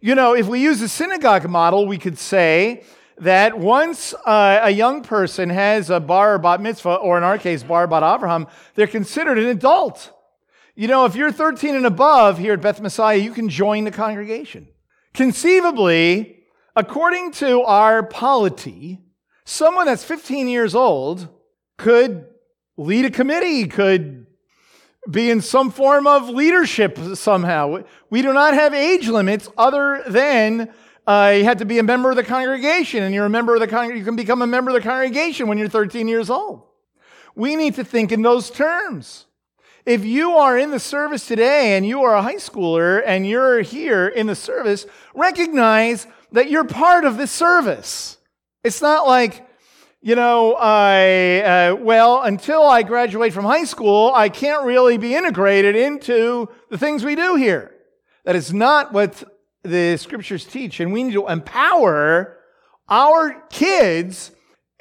You 0.00 0.14
know, 0.14 0.34
if 0.34 0.46
we 0.46 0.60
use 0.60 0.80
the 0.80 0.88
synagogue 0.88 1.48
model, 1.48 1.86
we 1.86 1.98
could 1.98 2.18
say 2.18 2.84
that 3.18 3.58
once 3.58 4.12
uh, 4.26 4.60
a 4.62 4.70
young 4.70 5.02
person 5.02 5.48
has 5.50 5.90
a 5.90 6.00
bar 6.00 6.34
or 6.34 6.38
bat 6.38 6.60
mitzvah, 6.60 6.96
or 6.96 7.16
in 7.16 7.24
our 7.24 7.38
case, 7.38 7.62
bar 7.62 7.86
bat 7.86 8.02
Avraham, 8.02 8.48
they're 8.74 8.86
considered 8.86 9.38
an 9.38 9.46
adult. 9.46 10.12
You 10.74 10.88
know, 10.88 11.04
if 11.04 11.14
you're 11.14 11.30
13 11.30 11.76
and 11.76 11.86
above 11.86 12.38
here 12.38 12.54
at 12.54 12.60
Beth 12.60 12.80
Messiah, 12.80 13.16
you 13.16 13.32
can 13.32 13.48
join 13.48 13.84
the 13.84 13.92
congregation. 13.92 14.66
Conceivably, 15.12 16.40
according 16.74 17.30
to 17.32 17.62
our 17.62 18.02
polity, 18.02 18.98
someone 19.44 19.86
that's 19.86 20.02
15 20.02 20.48
years 20.48 20.74
old 20.74 21.28
could 21.78 22.26
lead 22.76 23.04
a 23.04 23.10
committee, 23.10 23.66
could 23.66 24.26
be 25.08 25.30
in 25.30 25.40
some 25.40 25.70
form 25.70 26.06
of 26.06 26.28
leadership 26.28 26.98
somehow. 27.14 27.84
We 28.10 28.22
do 28.22 28.32
not 28.32 28.54
have 28.54 28.72
age 28.74 29.08
limits 29.08 29.48
other 29.56 30.02
than 30.08 30.72
uh, 31.06 31.34
you 31.36 31.44
have 31.44 31.58
to 31.58 31.66
be 31.66 31.78
a 31.78 31.82
member 31.82 32.10
of 32.10 32.16
the 32.16 32.24
congregation, 32.24 33.02
and 33.02 33.14
you're 33.14 33.26
a 33.26 33.30
member 33.30 33.54
of 33.54 33.60
the 33.60 33.66
con- 33.66 33.94
you 33.94 34.04
can 34.04 34.16
become 34.16 34.40
a 34.40 34.46
member 34.46 34.70
of 34.70 34.74
the 34.74 34.88
congregation 34.88 35.46
when 35.46 35.58
you're 35.58 35.68
13 35.68 36.08
years 36.08 36.30
old. 36.30 36.62
We 37.34 37.56
need 37.56 37.74
to 37.74 37.84
think 37.84 38.12
in 38.12 38.22
those 38.22 38.50
terms. 38.50 39.26
If 39.84 40.04
you 40.04 40.32
are 40.32 40.56
in 40.56 40.70
the 40.70 40.80
service 40.80 41.26
today 41.26 41.76
and 41.76 41.86
you 41.86 42.02
are 42.04 42.14
a 42.14 42.22
high 42.22 42.36
schooler 42.36 43.02
and 43.04 43.26
you're 43.26 43.60
here 43.60 44.08
in 44.08 44.26
the 44.26 44.34
service, 44.34 44.86
recognize 45.14 46.06
that 46.32 46.48
you're 46.48 46.64
part 46.64 47.04
of 47.04 47.18
this 47.18 47.30
service. 47.30 48.16
It's 48.62 48.80
not 48.80 49.06
like, 49.06 49.43
you 50.04 50.14
know, 50.14 50.54
I, 50.60 51.40
uh, 51.40 51.76
well, 51.76 52.20
until 52.20 52.62
I 52.62 52.82
graduate 52.82 53.32
from 53.32 53.46
high 53.46 53.64
school, 53.64 54.12
I 54.14 54.28
can't 54.28 54.66
really 54.66 54.98
be 54.98 55.14
integrated 55.14 55.74
into 55.76 56.50
the 56.68 56.76
things 56.76 57.02
we 57.02 57.14
do 57.14 57.36
here. 57.36 57.74
That 58.24 58.36
is 58.36 58.52
not 58.52 58.92
what 58.92 59.24
the 59.62 59.96
scriptures 59.96 60.44
teach. 60.44 60.78
And 60.78 60.92
we 60.92 61.04
need 61.04 61.14
to 61.14 61.26
empower 61.26 62.36
our 62.86 63.44
kids 63.48 64.32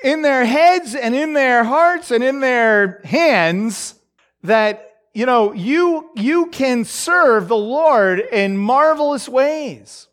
in 0.03 0.23
their 0.23 0.43
heads 0.43 0.93
and 0.93 1.15
in 1.15 1.31
their 1.31 1.63
hearts 1.63 2.11
and 2.11 2.21
in 2.21 2.41
their 2.41 2.99
hands 3.05 3.95
that, 4.43 4.91
you 5.13 5.25
know, 5.25 5.53
you, 5.53 6.09
you 6.17 6.47
can 6.47 6.83
serve 6.83 7.47
the 7.47 7.55
Lord 7.55 8.19
in 8.19 8.57
marvelous 8.57 9.29
ways 9.29 10.09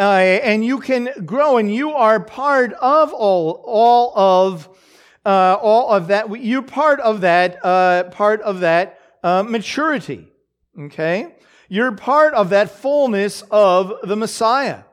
uh, 0.00 0.04
and 0.04 0.64
you 0.64 0.80
can 0.80 1.10
grow, 1.26 1.58
and 1.58 1.72
you 1.72 1.90
are 1.90 2.18
part 2.18 2.72
of 2.72 3.12
all, 3.12 3.62
all 3.66 4.12
of, 4.16 4.66
uh, 5.26 5.58
all 5.60 5.90
of 5.90 6.06
that. 6.06 6.40
You're 6.40 6.62
part 6.62 7.00
of 7.00 7.20
that, 7.20 7.62
uh, 7.62 8.04
part 8.04 8.40
of 8.40 8.60
that 8.60 8.98
uh, 9.22 9.42
maturity. 9.42 10.26
Okay, 10.78 11.34
you're 11.68 11.92
part 11.92 12.32
of 12.32 12.48
that 12.48 12.70
fullness 12.70 13.42
of 13.50 13.92
the 14.02 14.16
Messiah. 14.16 14.84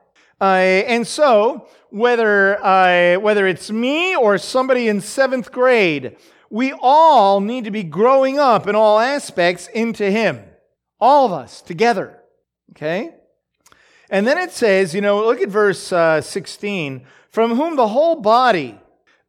Uh, 0.42 0.44
and 0.44 1.06
so, 1.06 1.66
whether 1.88 2.58
whether 3.18 3.46
it's 3.46 3.70
me 3.70 4.14
or 4.14 4.36
somebody 4.36 4.88
in 4.88 5.00
seventh 5.00 5.50
grade, 5.50 6.18
we 6.50 6.74
all 6.82 7.40
need 7.40 7.64
to 7.64 7.70
be 7.70 7.82
growing 7.82 8.38
up 8.38 8.66
in 8.68 8.74
all 8.74 8.98
aspects 8.98 9.68
into 9.68 10.10
Him. 10.10 10.44
All 11.00 11.24
of 11.24 11.32
us 11.32 11.62
together. 11.62 12.20
Okay. 12.72 13.14
And 14.10 14.26
then 14.26 14.38
it 14.38 14.52
says, 14.52 14.94
you 14.94 15.00
know, 15.00 15.24
look 15.24 15.40
at 15.40 15.48
verse 15.48 15.92
uh, 15.92 16.20
16, 16.20 17.04
from 17.30 17.54
whom 17.54 17.76
the 17.76 17.88
whole 17.88 18.16
body, 18.16 18.78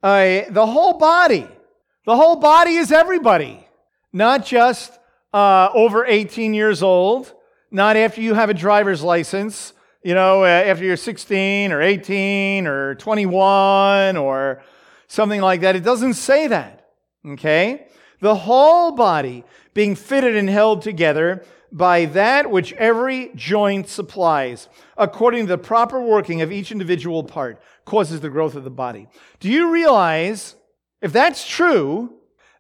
uh, 0.01 0.41
the 0.49 0.65
whole 0.65 0.97
body, 0.97 1.47
the 2.05 2.15
whole 2.15 2.37
body 2.37 2.75
is 2.75 2.91
everybody, 2.91 3.67
not 4.13 4.45
just 4.45 4.97
uh, 5.33 5.69
over 5.73 6.05
18 6.05 6.53
years 6.53 6.81
old, 6.81 7.33
not 7.71 7.97
after 7.97 8.21
you 8.21 8.33
have 8.33 8.49
a 8.49 8.53
driver's 8.53 9.03
license, 9.03 9.73
you 10.01 10.13
know, 10.13 10.43
uh, 10.43 10.47
after 10.47 10.85
you're 10.85 10.97
16 10.97 11.71
or 11.73 11.81
18 11.81 12.65
or 12.65 12.95
21 12.95 14.15
or 14.15 14.63
something 15.07 15.41
like 15.41 15.61
that. 15.61 15.75
It 15.75 15.83
doesn't 15.83 16.13
say 16.13 16.47
that, 16.47 16.89
okay? 17.27 17.87
The 18.21 18.35
whole 18.35 18.93
body 18.93 19.43
being 19.73 19.95
fitted 19.95 20.35
and 20.35 20.49
held 20.49 20.81
together 20.81 21.43
by 21.71 22.05
that 22.05 22.49
which 22.49 22.73
every 22.73 23.31
joint 23.35 23.87
supplies, 23.87 24.67
according 24.97 25.45
to 25.45 25.49
the 25.49 25.57
proper 25.57 26.01
working 26.01 26.41
of 26.41 26.51
each 26.51 26.71
individual 26.71 27.23
part, 27.23 27.61
causes 27.85 28.21
the 28.21 28.29
growth 28.29 28.55
of 28.55 28.63
the 28.63 28.69
body. 28.69 29.07
Do 29.39 29.49
you 29.49 29.71
realize 29.71 30.55
if 31.01 31.13
that's 31.13 31.47
true, 31.47 32.13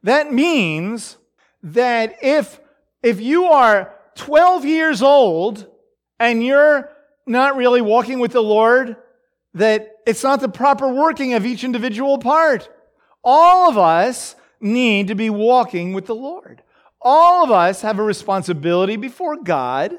that 0.03 0.31
means 0.31 1.17
that 1.63 2.17
if, 2.21 2.59
if 3.03 3.19
you 3.19 3.45
are 3.45 3.93
12 4.15 4.65
years 4.65 5.01
old 5.01 5.67
and 6.19 6.43
you're 6.43 6.89
not 7.25 7.55
really 7.55 7.81
walking 7.81 8.19
with 8.19 8.31
the 8.31 8.43
Lord, 8.43 8.95
that 9.53 9.97
it's 10.05 10.23
not 10.23 10.41
the 10.41 10.49
proper 10.49 10.87
working 10.87 11.33
of 11.33 11.45
each 11.45 11.63
individual 11.63 12.17
part. 12.17 12.69
All 13.23 13.69
of 13.69 13.77
us 13.77 14.35
need 14.61 15.07
to 15.07 15.15
be 15.15 15.29
walking 15.29 15.93
with 15.93 16.05
the 16.05 16.15
Lord 16.15 16.63
all 17.01 17.43
of 17.43 17.51
us 17.51 17.81
have 17.81 17.99
a 17.99 18.03
responsibility 18.03 18.97
before 18.97 19.37
God 19.41 19.97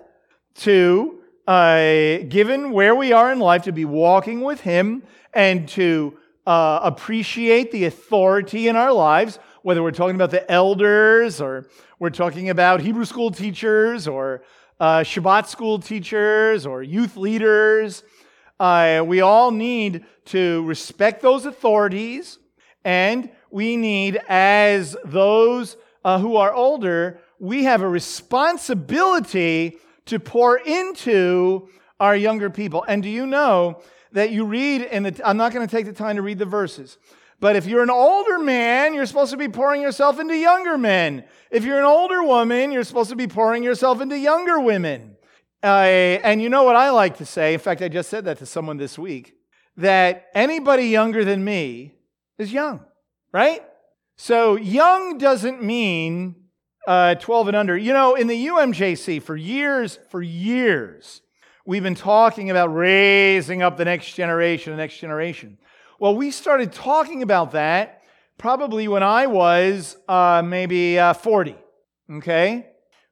to, 0.57 1.23
uh, 1.47 2.19
given 2.29 2.73
where 2.73 2.95
we 2.95 3.13
are 3.13 3.33
in 3.33 3.39
life, 3.39 3.63
to 3.63 3.73
be 3.73 3.85
walking 3.85 4.43
with 4.43 4.61
Him 4.61 5.03
and 5.33 5.69
to 5.71 6.19
uh, 6.47 6.81
appreciate 6.83 7.73
the 7.73 7.85
authority 7.85 8.69
in 8.69 8.77
our 8.77 8.93
lives, 8.93 9.39
whether 9.63 9.83
we're 9.83 9.91
talking 9.93 10.17
about 10.17 10.31
the 10.31 10.51
elders 10.51 11.41
or 11.41 11.67
we're 11.99 12.11
talking 12.11 12.51
about 12.51 12.81
Hebrew 12.81 13.05
school 13.05 13.31
teachers 13.31 14.07
or 14.09 14.43
uh, 14.79 15.01
Shabbat 15.01 15.47
school 15.47 15.79
teachers 15.79 16.67
or 16.67 16.83
youth 16.83 17.17
leaders. 17.17 18.03
Uh, 18.59 19.03
we 19.07 19.21
all 19.23 19.51
need 19.51 20.05
to 20.27 20.63
respect 20.65 21.23
those 21.23 21.47
authorities, 21.47 22.39
and 22.85 23.31
we 23.51 23.77
need, 23.77 24.21
as 24.29 24.97
those 25.05 25.77
uh, 26.05 26.19
who 26.19 26.37
are 26.37 26.53
older, 26.53 27.21
we 27.39 27.65
have 27.65 27.83
a 27.83 27.89
responsibility 27.89 29.79
to 30.07 30.19
pour 30.19 30.59
into 30.59 31.69
our 31.99 32.17
younger 32.17 32.51
people. 32.51 32.85
And 32.87 33.03
do 33.03 33.09
you 33.09 33.27
know 33.27 33.83
that 34.13 34.31
you 34.31 34.45
read 34.45 34.83
and 34.83 35.21
I'm 35.25 35.37
not 35.37 35.53
going 35.53 35.67
to 35.67 35.71
take 35.71 35.87
the 35.87 35.93
time 35.93 36.17
to 36.17 36.23
read 36.23 36.39
the 36.39 36.47
verses, 36.47 36.99
but 37.39 37.57
if 37.57 37.67
you're 37.67 37.83
an 37.83 37.91
older 37.91 38.39
man, 38.39 38.93
you're 38.93 39.07
supposed 39.07 39.31
to 39.31 39.37
be 39.37 39.49
pouring 39.49 39.81
yourself 39.81 40.19
into 40.19 40.37
younger 40.37 40.77
men. 40.77 41.25
If 41.51 41.65
you're 41.65 41.79
an 41.79 41.85
older 41.85 42.23
woman, 42.23 42.73
you're 42.73 42.85
supposed 42.85 43.11
to 43.11 43.17
be 43.17 43.27
pouring 43.27 43.63
yourself 43.63 44.01
into 44.01 44.19
younger 44.19 44.61
women. 44.61 45.17
Uh, 45.63 45.67
and 46.25 46.41
you 46.43 46.49
know 46.49 46.65
what 46.65 46.77
I 46.77 46.91
like 46.91 47.19
to 47.19 47.27
say? 47.27 47.55
In 47.55 47.61
fact, 47.61 47.83
I 47.83 47.89
just 47.89 48.11
said 48.11 48.25
that 48.25 48.39
to 48.39 48.47
someone 48.47 48.77
this 48.77 48.99
week 48.99 49.35
that 49.77 50.27
anybody 50.35 50.85
younger 50.85 51.25
than 51.25 51.43
me 51.45 51.95
is 52.39 52.53
young, 52.53 52.81
right? 53.33 53.63
So 54.23 54.57
young 54.57 55.17
doesn't 55.17 55.63
mean 55.63 56.35
uh, 56.87 57.15
12 57.15 57.49
and 57.49 57.57
under. 57.57 57.75
You 57.75 57.95
know, 57.95 58.17
in 58.17 58.27
the 58.27 58.49
UMJC, 58.49 59.23
for 59.23 59.35
years, 59.35 59.99
for 60.11 60.21
years, 60.21 61.23
we've 61.65 61.83
been 61.83 61.95
talking 61.95 62.51
about 62.51 62.67
raising 62.67 63.63
up 63.63 63.79
the 63.79 63.87
next 63.87 64.13
generation, 64.13 64.75
the 64.75 64.77
next 64.77 64.99
generation. 64.99 65.57
Well, 65.99 66.15
we 66.15 66.33
started 66.33 66.71
talking 66.71 67.23
about 67.23 67.53
that 67.53 68.03
probably 68.37 68.89
when 68.89 69.03
I 69.03 69.27
was 69.27 69.97
uh, 70.07 70.43
maybe 70.45 70.99
uh, 70.99 71.15
40, 71.15 71.57
okay? 72.17 72.67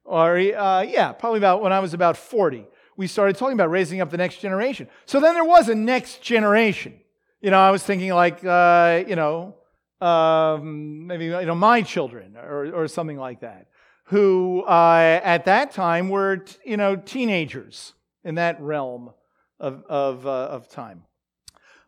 Or, 0.05 0.37
uh, 0.37 0.81
yeah, 0.81 1.11
probably 1.13 1.39
about 1.39 1.63
when 1.63 1.73
I 1.73 1.79
was 1.79 1.95
about 1.95 2.17
40. 2.17 2.67
We 2.97 3.07
started 3.07 3.35
talking 3.35 3.55
about 3.55 3.71
raising 3.71 3.99
up 3.99 4.11
the 4.11 4.17
next 4.17 4.41
generation. 4.41 4.87
So 5.07 5.19
then 5.19 5.33
there 5.33 5.43
was 5.43 5.69
a 5.69 5.75
next 5.75 6.21
generation. 6.21 6.99
You 7.41 7.49
know, 7.49 7.59
I 7.59 7.71
was 7.71 7.81
thinking 7.81 8.13
like, 8.13 8.45
uh, 8.45 9.05
you 9.07 9.15
know, 9.15 9.55
um, 10.01 11.07
maybe 11.07 11.25
you 11.25 11.45
know 11.45 11.55
my 11.55 11.81
children 11.81 12.37
or, 12.37 12.73
or 12.73 12.87
something 12.87 13.17
like 13.17 13.41
that, 13.41 13.67
who 14.05 14.63
uh, 14.63 15.19
at 15.23 15.45
that 15.45 15.71
time 15.71 16.09
were 16.09 16.37
t- 16.37 16.57
you 16.65 16.77
know 16.77 16.95
teenagers 16.95 17.93
in 18.23 18.35
that 18.35 18.61
realm 18.61 19.11
of 19.59 19.83
of, 19.89 20.25
uh, 20.25 20.29
of 20.29 20.69
time. 20.69 21.03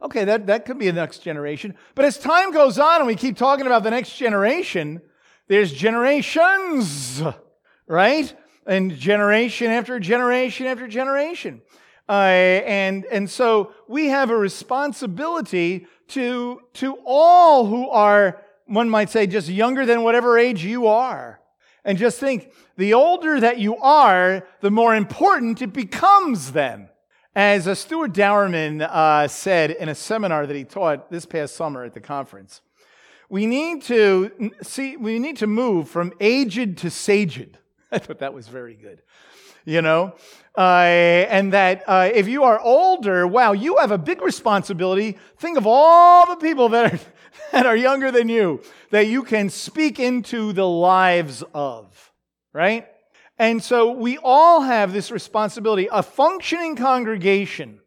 Okay, 0.01 0.25
that, 0.25 0.47
that 0.47 0.65
could 0.65 0.79
be 0.79 0.87
the 0.87 0.93
next 0.93 1.19
generation. 1.19 1.75
But 1.93 2.05
as 2.05 2.17
time 2.17 2.51
goes 2.51 2.79
on 2.79 2.97
and 2.97 3.07
we 3.07 3.15
keep 3.15 3.37
talking 3.37 3.67
about 3.67 3.83
the 3.83 3.91
next 3.91 4.17
generation, 4.17 4.99
there's 5.47 5.71
generations, 5.71 7.21
right? 7.87 8.33
And 8.65 8.97
generation 8.97 9.69
after 9.69 9.99
generation 9.99 10.65
after 10.65 10.87
generation. 10.87 11.61
Uh, 12.11 12.61
and, 12.67 13.05
and 13.05 13.29
so 13.29 13.71
we 13.87 14.07
have 14.07 14.29
a 14.29 14.35
responsibility 14.35 15.87
to, 16.09 16.59
to 16.73 16.97
all 17.05 17.67
who 17.67 17.89
are, 17.89 18.43
one 18.65 18.89
might 18.89 19.09
say, 19.09 19.25
just 19.25 19.47
younger 19.47 19.85
than 19.85 20.03
whatever 20.03 20.37
age 20.37 20.61
you 20.61 20.87
are. 20.87 21.39
And 21.85 21.97
just 21.97 22.19
think, 22.19 22.51
the 22.75 22.93
older 22.93 23.39
that 23.39 23.59
you 23.59 23.77
are, 23.77 24.45
the 24.59 24.69
more 24.69 24.93
important 24.93 25.61
it 25.61 25.71
becomes 25.71 26.51
then. 26.51 26.89
As 27.33 27.65
a 27.65 27.77
Stuart 27.77 28.11
Dauermann 28.11 28.81
uh, 28.81 29.29
said 29.29 29.71
in 29.71 29.87
a 29.87 29.95
seminar 29.95 30.45
that 30.45 30.55
he 30.57 30.65
taught 30.65 31.09
this 31.09 31.25
past 31.25 31.55
summer 31.55 31.85
at 31.85 31.93
the 31.93 32.01
conference, 32.01 32.59
we 33.29 33.45
need 33.45 33.83
to 33.83 34.51
see, 34.61 34.97
we 34.97 35.17
need 35.17 35.37
to 35.37 35.47
move 35.47 35.87
from 35.87 36.11
aged 36.19 36.79
to 36.79 36.87
saged. 36.87 37.53
I 37.93 37.99
thought 37.99 38.19
that 38.19 38.33
was 38.33 38.49
very 38.49 38.75
good. 38.75 39.01
You 39.65 39.81
know, 39.81 40.15
uh, 40.57 40.61
and 41.29 41.53
that 41.53 41.83
uh, 41.87 42.09
if 42.13 42.27
you 42.27 42.43
are 42.43 42.59
older, 42.59 43.27
wow, 43.27 43.51
you 43.53 43.77
have 43.77 43.91
a 43.91 43.97
big 43.97 44.21
responsibility. 44.21 45.17
Think 45.37 45.57
of 45.57 45.65
all 45.67 46.27
the 46.27 46.35
people 46.35 46.69
that 46.69 46.93
are, 46.93 46.99
that 47.51 47.65
are 47.65 47.75
younger 47.75 48.11
than 48.11 48.29
you 48.29 48.61
that 48.91 49.07
you 49.07 49.23
can 49.23 49.49
speak 49.49 49.99
into 49.99 50.53
the 50.53 50.67
lives 50.67 51.43
of, 51.53 52.11
right? 52.53 52.87
And 53.37 53.63
so 53.63 53.91
we 53.91 54.19
all 54.21 54.61
have 54.61 54.93
this 54.93 55.09
responsibility. 55.09 55.87
A 55.91 56.03
functioning 56.03 56.75
congregation 56.75 57.79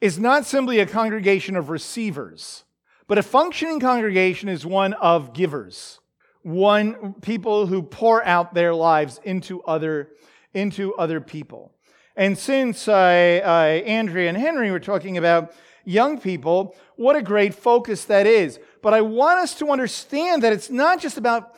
is 0.00 0.18
not 0.18 0.46
simply 0.46 0.78
a 0.78 0.86
congregation 0.86 1.56
of 1.56 1.68
receivers, 1.68 2.64
but 3.08 3.18
a 3.18 3.22
functioning 3.22 3.80
congregation 3.80 4.48
is 4.48 4.64
one 4.64 4.92
of 4.94 5.32
givers, 5.32 5.98
one 6.42 7.14
people 7.22 7.66
who 7.66 7.82
pour 7.82 8.24
out 8.24 8.54
their 8.54 8.74
lives 8.74 9.18
into 9.24 9.62
other, 9.62 10.10
into 10.54 10.94
other 10.94 11.20
people. 11.20 11.72
And 12.16 12.36
since 12.36 12.88
Andrea 12.88 14.28
and 14.28 14.36
Henry 14.36 14.70
were 14.70 14.80
talking 14.80 15.16
about 15.16 15.54
young 15.84 16.20
people, 16.20 16.76
what 16.96 17.16
a 17.16 17.22
great 17.22 17.54
focus 17.54 18.04
that 18.06 18.26
is. 18.26 18.58
But 18.82 18.94
I 18.94 19.00
want 19.00 19.38
us 19.38 19.54
to 19.56 19.70
understand 19.70 20.42
that 20.42 20.52
it's 20.52 20.70
not 20.70 21.00
just 21.00 21.16
about 21.16 21.56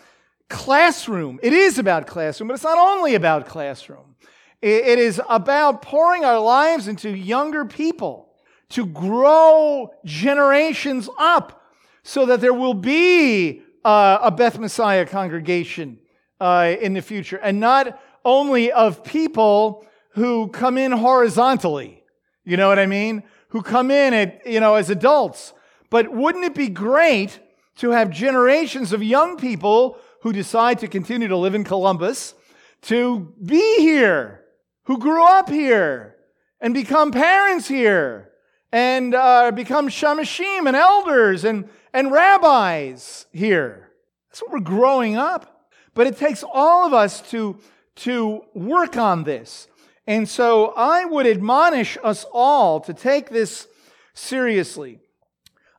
classroom. 0.49 1.41
It 1.43 1.53
is 1.53 1.79
about 1.79 2.07
classroom, 2.07 2.49
but 2.49 2.55
it's 2.55 2.63
not 2.63 2.79
only 2.79 3.15
about 3.15 3.47
classroom. 3.47 4.17
It 4.61 5.01
is 5.01 5.21
about 5.29 5.83
pouring 5.83 6.25
our 6.25 6.39
lives 6.39 6.87
into 6.87 7.11
younger 7.11 7.65
people 7.65 8.29
to 8.69 8.87
grow 8.87 9.93
generations 10.05 11.09
up 11.19 11.65
so 12.05 12.27
that 12.27 12.41
there 12.41 12.55
will 12.55 12.75
be 12.75 13.63
uh, 13.85 14.19
a 14.23 14.31
Beth 14.31 14.59
Messiah 14.59 15.05
congregation 15.05 15.99
uh, 16.41 16.77
in 16.81 16.93
the 16.93 17.03
future, 17.03 17.39
and 17.39 17.59
not 17.59 18.01
only 18.25 18.73
of 18.73 19.05
people 19.05 19.87
who 20.11 20.49
come 20.49 20.79
in 20.79 20.93
horizontally. 20.93 22.03
You 22.45 22.57
know 22.57 22.69
what 22.69 22.79
I 22.79 22.87
mean? 22.87 23.23
Who 23.49 23.63
come 23.63 23.91
in 23.91 24.15
at, 24.15 24.47
you 24.47 24.61
know, 24.61 24.75
as 24.75 24.91
adults. 24.91 25.53
But 25.91 26.13
wouldn't 26.13 26.45
it 26.45 26.55
be 26.55 26.69
great 26.69 27.39
to 27.77 27.91
have 27.91 28.11
generations 28.11 28.93
of 28.93 29.03
young 29.03 29.37
people 29.37 29.99
who 30.23 30.33
decide 30.33 30.79
to 30.81 30.89
continue 30.89 31.29
to 31.29 31.37
live 31.37 31.55
in 31.55 31.65
Columbus 31.65 32.35
to 32.83 33.33
be 33.45 33.81
here, 33.81 34.45
who 34.85 34.99
grew 34.99 35.25
up 35.25 35.49
here 35.49 36.17
and 36.61 36.75
become 36.75 37.11
parents 37.11 37.69
here 37.69 38.31
and 38.73 39.15
uh, 39.15 39.51
become 39.51 39.89
shamashim 39.89 40.67
and 40.67 40.77
elders 40.77 41.45
and, 41.45 41.69
and 41.93 42.11
rabbis 42.11 43.27
here. 43.33 43.91
That's 44.31 44.43
what 44.43 44.53
we're 44.53 44.61
growing 44.61 45.17
up. 45.17 45.69
But 45.95 46.07
it 46.07 46.17
takes 46.17 46.43
all 46.43 46.87
of 46.87 46.95
us 46.95 47.21
to, 47.31 47.59
to 47.97 48.43
work 48.55 48.97
on 48.97 49.25
this. 49.25 49.69
And 50.07 50.29
so 50.29 50.73
I 50.77 51.05
would 51.05 51.27
admonish 51.27 51.97
us 52.03 52.25
all 52.33 52.81
to 52.81 52.95
take 52.95 53.31
this 53.31 53.69
seriously. 54.15 54.99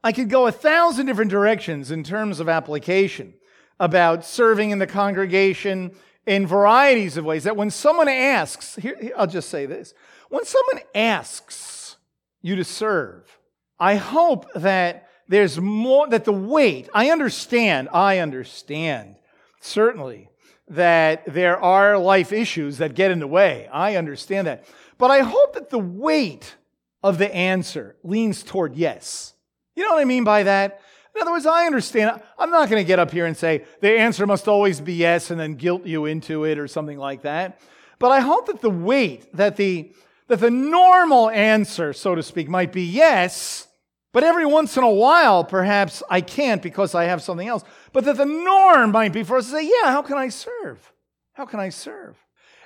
I 0.04 0.12
could 0.12 0.30
go 0.30 0.48
a 0.48 0.52
thousand 0.52 1.06
different 1.06 1.32
directions 1.32 1.92
in 1.92 2.04
terms 2.04 2.40
of 2.40 2.50
application 2.50 3.34
about 3.80 4.26
serving 4.26 4.72
in 4.72 4.80
the 4.80 4.88
congregation 4.88 5.92
in 6.26 6.48
varieties 6.48 7.18
of 7.18 7.26
ways. 7.26 7.44
That 7.44 7.58
when 7.58 7.70
someone 7.70 8.08
asks, 8.08 8.76
here, 8.76 9.12
I'll 9.18 9.28
just 9.28 9.50
say 9.50 9.66
this 9.66 9.94
when 10.30 10.46
someone 10.46 10.84
asks 10.96 11.98
you 12.42 12.56
to 12.56 12.64
serve, 12.64 13.38
I 13.80 13.96
hope 13.96 14.52
that 14.54 15.10
there's 15.28 15.60
more, 15.60 16.08
that 16.08 16.26
the 16.26 16.32
weight, 16.32 16.90
I 16.94 17.12
understand, 17.12 17.90
I 17.94 18.20
understand, 18.20 19.16
certainly, 19.62 20.30
that 20.76 21.24
there 21.26 21.58
are 21.58 21.98
life 21.98 22.32
issues 22.32 22.78
that 22.80 22.96
get 22.96 23.12
in 23.12 23.20
the 23.20 23.28
way. 23.28 23.68
I 23.72 23.96
understand 23.96 24.48
that. 24.48 24.66
But 24.98 25.12
I 25.12 25.20
hope 25.20 25.54
that 25.54 25.70
the 25.70 25.80
weight 25.80 26.56
of 27.04 27.18
the 27.18 27.34
answer 27.34 27.96
leans 28.04 28.44
toward 28.44 28.76
yes. 28.76 29.34
You 29.76 29.84
know 29.84 29.92
what 29.92 30.02
I 30.02 30.06
mean 30.06 30.24
by 30.24 30.44
that? 30.44 30.82
In 31.16 31.22
other 31.22 31.32
words, 31.32 31.46
I 31.46 31.66
understand. 31.66 32.22
I'm 32.40 32.50
not 32.50 32.70
going 32.70 32.82
to 32.82 32.88
get 32.88 33.00
up 33.00 33.12
here 33.12 33.26
and 33.26 33.38
say 33.38 33.66
the 33.82 33.98
answer 33.98 34.26
must 34.26 34.48
always 34.48 34.80
be 34.80 34.94
yes 34.94 35.30
and 35.30 35.40
then 35.40 35.56
guilt 35.56 35.86
you 35.86 36.06
into 36.06 36.44
it 36.44 36.58
or 36.58 36.68
something 36.68 36.98
like 36.98 37.22
that. 37.22 37.60
But 38.00 38.12
I 38.12 38.20
hope 38.20 38.48
that 38.48 38.62
the 38.62 38.70
weight, 38.70 39.28
that 39.36 39.56
the, 39.56 39.92
that 40.28 40.40
the 40.40 40.50
normal 40.50 41.30
answer, 41.30 41.94
so 41.94 42.16
to 42.16 42.24
speak, 42.24 42.50
might 42.50 42.72
be 42.72 42.84
yes, 42.84 43.68
but 44.14 44.24
every 44.24 44.46
once 44.46 44.78
in 44.78 44.84
a 44.84 44.90
while, 44.90 45.44
perhaps 45.44 46.04
I 46.10 46.22
can't 46.22 46.62
because 46.62 46.94
I 46.94 47.06
have 47.06 47.22
something 47.22 47.48
else. 47.48 47.64
But 47.92 48.06
that 48.06 48.18
the 48.18 48.26
norm 48.26 48.92
might 48.92 49.12
be 49.12 49.24
for 49.24 49.38
us 49.38 49.46
to 49.48 49.52
say, 49.54 49.66
yeah, 49.66 49.92
how 49.92 50.04
can 50.04 50.18
I 50.18 50.30
serve? 50.30 50.94
How 51.34 51.46
can 51.46 51.60
I 51.60 51.70
serve? 51.70 52.16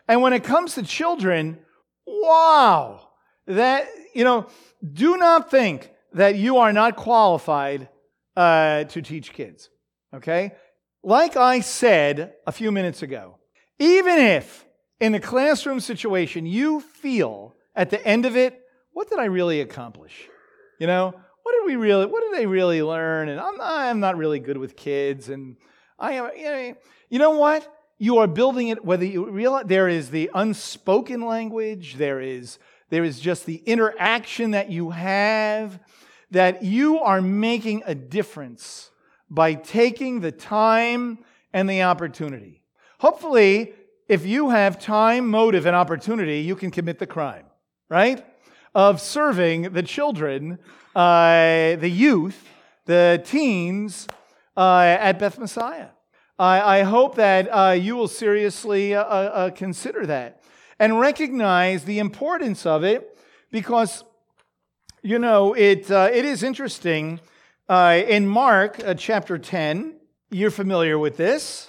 And 0.10 0.22
when 0.22 0.34
it 0.34 0.44
comes 0.44 0.76
to 0.76 0.84
children, 0.84 1.60
wow, 2.06 3.10
that, 3.48 3.88
you 4.14 4.26
know, 4.26 4.48
do 4.94 5.16
not 5.16 5.50
think 5.50 5.90
that 6.14 6.36
you 6.36 6.58
are 6.58 6.74
not 6.74 6.98
qualified 6.98 7.88
uh, 8.36 8.84
to 8.86 9.02
teach 9.02 9.32
kids. 9.32 9.70
Okay? 10.14 10.52
Like 11.02 11.38
I 11.38 11.62
said 11.62 12.34
a 12.46 12.52
few 12.52 12.74
minutes 12.74 13.02
ago, 13.02 13.38
even 13.80 14.18
if 14.18 14.66
in 15.00 15.16
a 15.16 15.20
classroom 15.20 15.80
situation 15.80 16.46
you 16.46 16.82
feel 16.82 17.56
at 17.74 17.90
the 17.90 18.06
end 18.06 18.26
of 18.26 18.36
it, 18.36 18.60
what 18.92 19.10
did 19.10 19.20
I 19.20 19.26
really 19.26 19.62
accomplish? 19.62 20.28
You 20.80 20.88
know, 20.88 21.14
we 21.68 21.76
really, 21.76 22.06
what 22.06 22.24
did 22.24 22.40
they 22.40 22.46
really 22.46 22.82
learn? 22.82 23.30
And 23.30 23.40
I'm 23.40 23.58
not, 23.58 23.72
I'm 23.72 24.00
not 24.00 24.18
really 24.18 24.40
good 24.40 24.58
with 24.58 24.76
kids. 24.76 25.30
And 25.30 25.58
I 26.00 26.14
am, 26.14 26.32
you 26.36 26.44
know, 26.44 26.76
you 27.10 27.20
know 27.20 27.32
what? 27.32 27.74
You 28.00 28.20
are 28.20 28.28
building 28.28 28.70
it, 28.70 28.86
whether 28.86 29.06
you 29.06 29.30
realize 29.30 29.66
there 29.68 29.90
is 29.90 30.10
the 30.10 30.32
unspoken 30.34 31.22
language, 31.22 31.96
there 31.96 32.22
is, 32.22 32.58
there 32.90 33.04
is 33.04 33.20
just 33.20 33.46
the 33.46 33.58
interaction 33.66 34.52
that 34.52 34.72
you 34.72 34.92
have 34.92 35.80
that 36.32 36.64
you 36.64 37.00
are 37.00 37.22
making 37.22 37.84
a 37.86 37.96
difference 37.96 38.92
by 39.30 39.54
taking 39.54 40.20
the 40.20 40.32
time 40.32 41.20
and 41.54 41.70
the 41.70 41.82
opportunity. 41.84 42.64
Hopefully, 43.00 43.74
if 44.08 44.26
you 44.26 44.50
have 44.50 44.80
time, 44.80 45.28
motive, 45.28 45.66
and 45.66 45.76
opportunity, 45.76 46.40
you 46.40 46.56
can 46.56 46.72
commit 46.72 47.00
the 47.00 47.08
crime, 47.08 47.46
right? 47.90 48.26
Of 48.78 49.02
serving 49.02 49.74
the 49.74 49.82
children, 49.82 50.60
uh, 50.96 51.78
the 51.78 51.90
youth, 51.90 52.48
the 52.86 53.20
teens 53.26 54.08
uh, 54.56 54.98
at 55.00 55.18
Beth 55.18 55.40
Messiah. 55.40 55.88
I, 56.38 56.82
I 56.82 56.84
hope 56.84 57.16
that 57.16 57.48
uh, 57.48 57.72
you 57.72 57.96
will 57.96 58.08
seriously 58.08 58.94
uh, 58.94 59.04
uh, 59.04 59.50
consider 59.50 60.06
that 60.06 60.44
and 60.78 61.00
recognize 61.00 61.86
the 61.86 61.98
importance 61.98 62.68
of 62.68 62.84
it 62.84 63.18
because 63.52 64.04
you 65.02 65.18
know, 65.18 65.54
it, 65.54 65.90
uh, 65.90 66.10
it 66.14 66.26
is 66.26 66.44
interesting. 66.44 67.20
Uh, 67.68 68.02
in 68.08 68.28
Mark 68.28 68.80
uh, 68.86 68.94
chapter 68.94 69.38
10, 69.38 69.96
you're 70.30 70.52
familiar 70.52 71.00
with 71.00 71.18
this. 71.18 71.68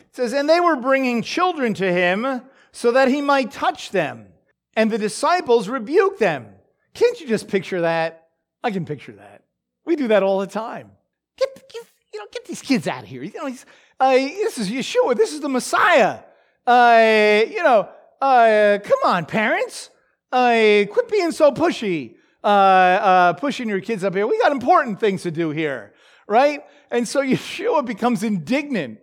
It 0.00 0.16
says, 0.16 0.32
And 0.32 0.48
they 0.48 0.58
were 0.58 0.76
bringing 0.76 1.22
children 1.22 1.74
to 1.74 1.92
him 1.92 2.42
so 2.72 2.90
that 2.90 3.06
he 3.06 3.20
might 3.20 3.52
touch 3.52 3.90
them. 3.90 4.29
And 4.76 4.90
the 4.90 4.98
disciples 4.98 5.68
rebuked 5.68 6.18
them. 6.18 6.46
Can't 6.94 7.20
you 7.20 7.26
just 7.26 7.48
picture 7.48 7.82
that? 7.82 8.28
I 8.62 8.70
can 8.70 8.84
picture 8.84 9.12
that. 9.12 9.42
We 9.84 9.96
do 9.96 10.08
that 10.08 10.22
all 10.22 10.40
the 10.40 10.46
time. 10.46 10.90
Get, 11.36 11.54
get 11.72 11.82
you 12.12 12.20
know, 12.20 12.26
get 12.32 12.44
these 12.44 12.62
kids 12.62 12.86
out 12.86 13.02
of 13.02 13.08
here. 13.08 13.22
You 13.22 13.32
know, 13.34 13.54
uh, 13.98 14.12
this 14.12 14.58
is 14.58 14.70
Yeshua. 14.70 15.16
This 15.16 15.32
is 15.32 15.40
the 15.40 15.48
Messiah. 15.48 16.20
Uh, 16.66 17.42
you 17.48 17.62
know, 17.62 17.88
uh, 18.20 18.78
come 18.82 18.98
on, 19.04 19.26
parents. 19.26 19.90
Uh, 20.30 20.84
quit 20.90 21.08
being 21.08 21.32
so 21.32 21.50
pushy 21.50 22.14
uh, 22.42 22.46
uh, 22.46 23.32
pushing 23.34 23.68
your 23.68 23.80
kids 23.80 24.04
up 24.04 24.14
here. 24.14 24.26
We 24.26 24.38
got 24.38 24.52
important 24.52 25.00
things 25.00 25.22
to 25.22 25.30
do 25.30 25.50
here, 25.50 25.92
right? 26.26 26.62
And 26.90 27.06
so 27.06 27.20
Yeshua 27.24 27.84
becomes 27.84 28.22
indignant, 28.22 28.98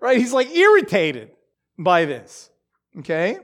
right? 0.00 0.18
He's 0.18 0.32
like 0.32 0.54
irritated 0.54 1.30
by 1.78 2.04
this, 2.04 2.50
okay? 2.98 3.38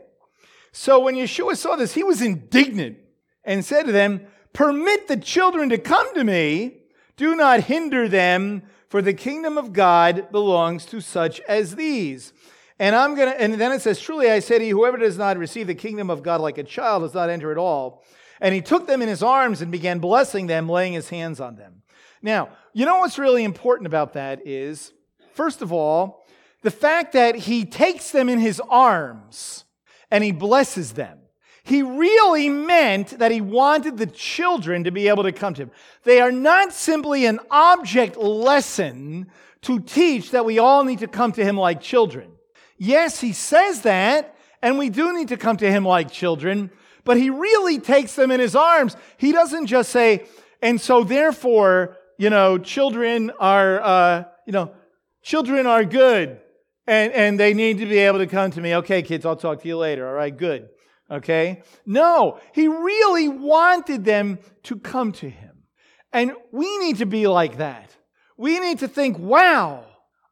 So 0.73 1.01
when 1.01 1.15
Yeshua 1.15 1.57
saw 1.57 1.77
this, 1.77 1.95
he 1.95 2.03
was 2.03 2.23
indignant 2.23 2.99
and 3.45 3.65
said 3.65 3.85
to 3.85 3.93
them, 3.93 4.27
Permit 4.53 5.09
the 5.09 5.17
children 5.17 5.69
to 5.69 5.79
come 5.79 6.13
to 6.15 6.25
me, 6.25 6.79
do 7.17 7.37
not 7.37 7.65
hinder 7.65 8.09
them, 8.09 8.63
for 8.89 9.01
the 9.01 9.15
kingdom 9.15 9.57
of 9.57 9.73
God 9.73 10.31
belongs 10.33 10.85
to 10.87 11.01
such 11.01 11.41
as 11.43 11.77
these. 11.77 12.33
And 12.79 12.97
I'm 12.97 13.15
gonna, 13.15 13.31
and 13.31 13.55
then 13.55 13.73
it 13.73 13.81
says, 13.81 14.01
Truly 14.01 14.31
I 14.31 14.41
say 14.41 14.59
to 14.59 14.65
you, 14.65 14.77
whoever 14.77 14.99
does 14.99 15.17
not 15.17 15.39
receive 15.39 15.67
the 15.67 15.75
kingdom 15.75 16.11
of 16.11 16.23
God 16.23 16.41
like 16.41 16.59
a 16.59 16.63
child 16.63 17.03
does 17.03 17.15
not 17.15 17.31
enter 17.31 17.51
at 17.51 17.59
all. 17.59 18.05
And 18.41 18.55
he 18.55 18.61
took 18.61 18.87
them 18.87 19.01
in 19.01 19.09
his 19.09 19.23
arms 19.23 19.63
and 19.63 19.71
began 19.71 19.99
blessing 19.99 20.47
them, 20.47 20.69
laying 20.69 20.95
his 20.95 21.09
hands 21.09 21.41
on 21.41 21.57
them. 21.57 21.83
Now, 22.23 22.51
you 22.73 22.85
know 22.85 22.99
what's 22.99 23.19
really 23.19 23.45
important 23.45 23.87
about 23.87 24.15
that 24.15 24.47
is, 24.47 24.93
first 25.35 25.63
of 25.63 25.73
all, 25.73 26.27
the 26.63 26.71
fact 26.71 27.13
that 27.13 27.35
he 27.35 27.65
takes 27.65 28.11
them 28.11 28.29
in 28.29 28.39
his 28.39 28.61
arms 28.69 29.65
and 30.13 30.23
he 30.23 30.31
blesses 30.31 30.93
them. 30.93 31.19
He 31.65 31.83
really 31.83 32.51
meant 32.51 33.19
that 33.19 33.31
he 33.31 33.41
wanted 33.41 33.97
the 33.97 34.07
children 34.07 34.85
to 34.85 34.91
be 34.91 35.09
able 35.09 35.23
to 35.23 35.33
come 35.33 35.55
to 35.55 35.63
him. 35.63 35.71
They 36.05 36.21
are 36.21 36.31
not 36.31 36.75
simply 36.75 37.25
an 37.25 37.41
object 37.51 38.19
lesson 38.19 39.31
to 39.63 39.81
teach 39.81 40.33
that 40.33 40.45
we 40.45 40.59
all 40.59 40.85
need 40.85 40.99
to 40.99 41.07
come 41.07 41.33
to 41.33 41.45
him 41.45 41.57
like 41.57 41.81
children. 41.81 42.33
Yes, 42.77 43.21
he 43.21 43.33
says 43.33 43.83
that, 43.83 44.37
and 44.61 44.77
we 44.77 44.91
do 44.91 45.17
need 45.17 45.29
to 45.29 45.39
come 45.39 45.57
to 45.57 45.71
him 45.71 45.85
like 45.85 46.11
children, 46.11 46.71
but 47.05 47.17
he 47.17 47.31
really 47.31 47.79
takes 47.79 48.15
them 48.15 48.31
in 48.31 48.39
his 48.39 48.55
arms. 48.55 48.97
He 49.17 49.33
doesn't 49.33 49.67
just 49.67 49.91
say, 49.91 50.27
and 50.61 50.79
so 50.79 51.05
therefore, 51.05 51.97
you 52.19 52.29
know, 52.29 52.59
children 52.59 53.33
are, 53.41 53.81
uh, 53.81 54.25
you 54.47 54.53
know, 54.53 54.75
children 55.23 55.67
are 55.67 55.85
good 55.85 56.42
and, 56.87 57.13
and 57.13 57.41
they 57.41 57.55
need 57.55 57.79
to 57.79 57.87
be 57.87 57.99
able 57.99 58.19
to 58.19 58.27
come 58.27 58.51
to 58.51 58.61
me. 58.61 58.75
Okay, 58.77 59.03
kids, 59.03 59.25
I'll 59.25 59.37
talk 59.37 59.63
to 59.63 59.69
you 59.69 59.77
later. 59.77 60.07
All 60.07 60.15
right, 60.15 60.37
good. 60.37 60.69
Okay? 61.11 61.63
No, 61.87 62.41
he 62.55 62.69
really 62.69 63.29
wanted 63.29 64.05
them 64.05 64.39
to 64.65 64.79
come 64.79 65.13
to 65.13 65.29
him. 65.29 65.65
And 66.13 66.33
we 66.51 66.79
need 66.79 66.99
to 66.99 67.07
be 67.07 67.27
like 67.27 67.59
that. 67.59 67.95
We 68.37 68.59
need 68.61 68.81
to 68.81 68.89
think, 68.89 69.19
wow, 69.19 69.85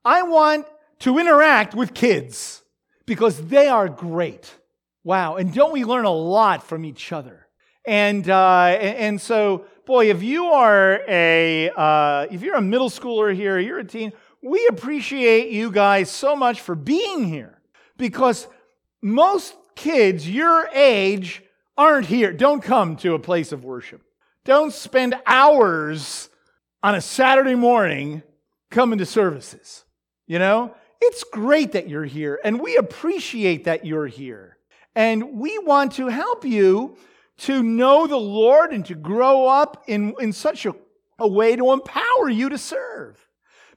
I 0.04 0.22
want 0.22 0.66
to 1.00 1.18
interact 1.18 1.74
with 1.74 1.94
kids 1.94 2.62
because 3.06 3.40
they 3.48 3.68
are 3.68 3.88
great. 3.88 4.52
Wow. 5.04 5.36
And 5.36 5.52
don't 5.52 5.72
we 5.72 5.84
learn 5.84 6.04
a 6.04 6.10
lot 6.10 6.62
from 6.62 6.84
each 6.84 7.12
other? 7.12 7.46
And, 7.86 8.28
uh, 8.28 8.76
and 8.80 9.20
so, 9.20 9.64
boy, 9.86 10.10
if 10.10 10.22
you 10.22 10.46
are 10.46 11.00
a, 11.08 11.70
uh, 11.70 12.26
if 12.30 12.42
you're 12.42 12.56
a 12.56 12.62
middle 12.62 12.90
schooler 12.90 13.34
here, 13.34 13.58
you're 13.58 13.78
a 13.78 13.84
teen, 13.84 14.12
we 14.42 14.66
appreciate 14.68 15.50
you 15.50 15.70
guys 15.70 16.10
so 16.10 16.34
much 16.34 16.60
for 16.60 16.74
being 16.74 17.24
here 17.24 17.60
because 17.96 18.46
most 19.02 19.54
kids 19.76 20.28
your 20.28 20.68
age 20.68 21.42
aren't 21.76 22.06
here. 22.06 22.32
Don't 22.32 22.62
come 22.62 22.96
to 22.96 23.14
a 23.14 23.18
place 23.18 23.52
of 23.52 23.64
worship. 23.64 24.02
Don't 24.44 24.72
spend 24.72 25.14
hours 25.26 26.28
on 26.82 26.94
a 26.94 27.00
Saturday 27.00 27.54
morning 27.54 28.22
coming 28.70 28.98
to 28.98 29.06
services. 29.06 29.84
You 30.26 30.38
know, 30.38 30.74
it's 31.00 31.24
great 31.24 31.72
that 31.72 31.88
you're 31.88 32.04
here, 32.04 32.38
and 32.44 32.60
we 32.60 32.76
appreciate 32.76 33.64
that 33.64 33.84
you're 33.84 34.06
here. 34.06 34.58
And 34.94 35.38
we 35.38 35.58
want 35.58 35.92
to 35.92 36.08
help 36.08 36.44
you 36.44 36.96
to 37.38 37.62
know 37.62 38.06
the 38.06 38.16
Lord 38.16 38.72
and 38.72 38.84
to 38.86 38.94
grow 38.94 39.46
up 39.46 39.84
in, 39.86 40.14
in 40.20 40.32
such 40.32 40.66
a, 40.66 40.74
a 41.18 41.28
way 41.28 41.56
to 41.56 41.72
empower 41.72 42.28
you 42.28 42.48
to 42.48 42.58
serve. 42.58 43.29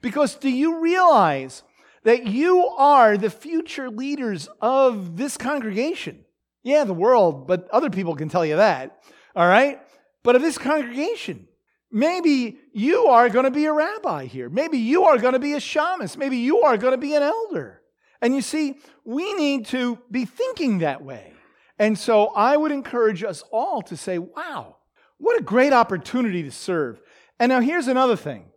Because 0.04 0.36
do 0.36 0.50
you 0.50 0.82
realize 0.82 1.64
that 2.04 2.28
you 2.28 2.68
are 2.68 3.18
the 3.18 3.30
future 3.30 3.90
leaders 3.90 4.50
of 4.62 5.16
this 5.16 5.38
congregation? 5.38 6.26
Yeah, 6.62 6.84
the 6.84 6.94
world, 6.94 7.48
but 7.48 7.70
other 7.70 7.90
people 7.90 8.16
can 8.16 8.28
tell 8.30 8.46
you 8.46 8.58
that. 8.58 9.02
All 9.34 9.48
right? 9.48 9.80
But 10.22 10.36
of 10.36 10.42
this 10.42 10.58
congregation, 10.58 11.48
maybe 11.90 12.60
you 12.74 13.06
are 13.06 13.30
going 13.30 13.46
to 13.46 13.52
be 13.52 13.66
a 13.66 13.74
rabbi 13.74 14.26
here. 14.26 14.50
Maybe 14.50 14.78
you 14.78 15.06
are 15.06 15.18
going 15.18 15.34
to 15.34 15.40
be 15.40 15.54
a 15.54 15.60
shamus. 15.60 16.18
Maybe 16.18 16.38
you 16.38 16.62
are 16.64 16.78
going 16.78 16.92
to 16.92 16.98
be 16.98 17.16
an 17.16 17.24
elder. 17.24 17.82
And 18.22 18.36
you 18.36 18.42
see, 18.42 18.80
we 19.06 19.34
need 19.34 19.68
to 19.68 20.00
be 20.12 20.26
thinking 20.26 20.80
that 20.80 21.04
way. 21.04 21.34
And 21.80 21.98
so 21.98 22.28
I 22.28 22.58
would 22.58 22.74
encourage 22.74 23.24
us 23.24 23.42
all 23.52 23.82
to 23.84 23.96
say, 23.96 24.18
wow, 24.18 24.76
what 25.18 25.40
a 25.40 25.44
great 25.44 25.72
opportunity 25.72 26.44
to 26.44 26.52
serve. 26.52 27.02
And 27.40 27.50
now 27.50 27.62
here's 27.62 27.88
another 27.88 28.18
thing 28.18 28.50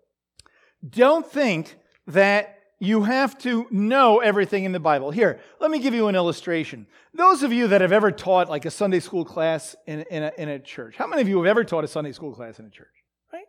don't 0.89 1.27
think 1.27 1.77
that 2.07 2.57
you 2.79 3.05
have 3.05 3.39
to 3.39 3.67
know 3.71 4.19
everything 4.19 4.65
in 4.65 4.73
the 4.73 4.81
Bible. 4.81 5.11
Here, 5.11 5.41
let 5.61 5.71
me 5.71 5.79
give 5.79 5.95
you 5.95 6.09
an 6.09 6.15
illustration. 6.15 6.87
Those 7.15 7.43
of 7.43 7.53
you 7.53 7.69
that 7.69 7.81
have 7.81 7.93
ever 7.93 8.11
taught 8.11 8.51
like 8.51 8.67
a 8.67 8.71
Sunday 8.71 9.01
school 9.01 9.25
class 9.25 9.75
in, 9.87 10.01
in, 10.11 10.25
a, 10.25 10.33
in 10.37 10.49
a 10.51 10.59
church, 10.59 10.97
how 10.97 11.07
many 11.07 11.23
of 11.23 11.29
you 11.29 11.39
have 11.39 11.47
ever 11.47 11.65
taught 11.65 11.85
a 11.85 11.89
Sunday 11.89 12.13
school 12.13 12.35
class 12.35 12.59
in 12.59 12.67
a 12.67 12.71
church? 12.71 12.89
Right? 13.33 13.47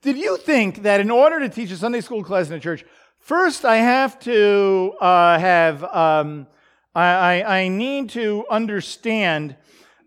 Did 0.00 0.16
you 0.16 0.38
think 0.38 0.82
that 0.82 1.00
in 1.00 1.10
order 1.10 1.40
to 1.40 1.48
teach 1.50 1.70
a 1.70 1.76
Sunday 1.76 2.00
school 2.00 2.24
class 2.24 2.48
in 2.48 2.54
a 2.54 2.60
church, 2.60 2.84
first 3.18 3.66
I 3.66 3.76
have 3.76 4.18
to 4.20 4.94
uh, 4.98 5.38
have, 5.38 5.84
um, 5.84 6.46
I, 6.94 7.04
I, 7.42 7.58
I, 7.58 7.68
need 7.68 8.10
to 8.10 8.46
understand 8.50 9.56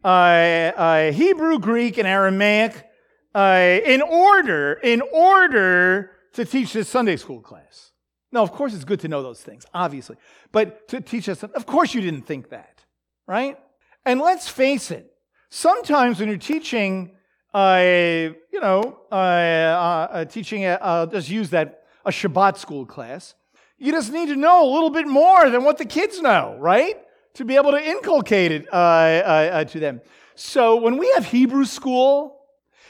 uh, 0.03 0.07
uh, 0.07 1.11
Hebrew, 1.11 1.59
Greek, 1.59 1.99
and 1.99 2.07
Aramaic 2.07 2.87
uh, 3.35 3.79
in 3.85 4.01
order, 4.01 4.73
in 4.73 5.01
order 5.01 6.16
to 6.37 6.45
teach 6.45 6.71
this 6.71 6.87
Sunday 6.87 7.17
school 7.17 7.41
class. 7.41 7.91
No, 8.31 8.43
of 8.43 8.51
course 8.51 8.75
it's 8.75 8.85
good 8.85 8.99
to 8.99 9.07
know 9.07 9.23
those 9.23 9.41
things, 9.41 9.65
obviously. 9.73 10.17
But 10.51 10.87
to 10.89 11.01
teach 11.01 11.27
us, 11.29 11.41
of 11.41 11.65
course 11.65 11.95
you 11.95 12.01
didn't 12.01 12.27
think 12.27 12.49
that, 12.49 12.85
right? 13.25 13.57
And 14.05 14.21
let's 14.21 14.47
face 14.47 14.91
it, 14.91 15.11
sometimes 15.49 16.19
when 16.19 16.29
you're 16.29 16.37
teaching, 16.37 17.15
uh, 17.55 18.29
you 18.53 18.61
know, 18.61 18.99
uh, 19.11 19.15
uh, 19.15 20.25
teaching, 20.25 20.65
a, 20.65 20.77
I'll 20.79 21.07
just 21.07 21.27
use 21.27 21.49
that, 21.49 21.85
a 22.05 22.11
Shabbat 22.11 22.57
school 22.57 22.85
class, 22.85 23.33
you 23.79 23.91
just 23.91 24.13
need 24.13 24.27
to 24.27 24.35
know 24.35 24.63
a 24.63 24.69
little 24.71 24.91
bit 24.91 25.07
more 25.07 25.49
than 25.49 25.63
what 25.63 25.79
the 25.79 25.85
kids 25.85 26.21
know, 26.21 26.55
right? 26.59 26.97
To 27.35 27.45
be 27.45 27.55
able 27.55 27.71
to 27.71 27.83
inculcate 27.83 28.51
it 28.51 28.67
uh, 28.71 28.75
uh, 28.75 29.49
uh, 29.53 29.63
to 29.63 29.79
them. 29.79 30.01
So 30.35 30.75
when 30.75 30.97
we 30.97 31.11
have 31.15 31.25
Hebrew 31.25 31.65
school, 31.65 32.41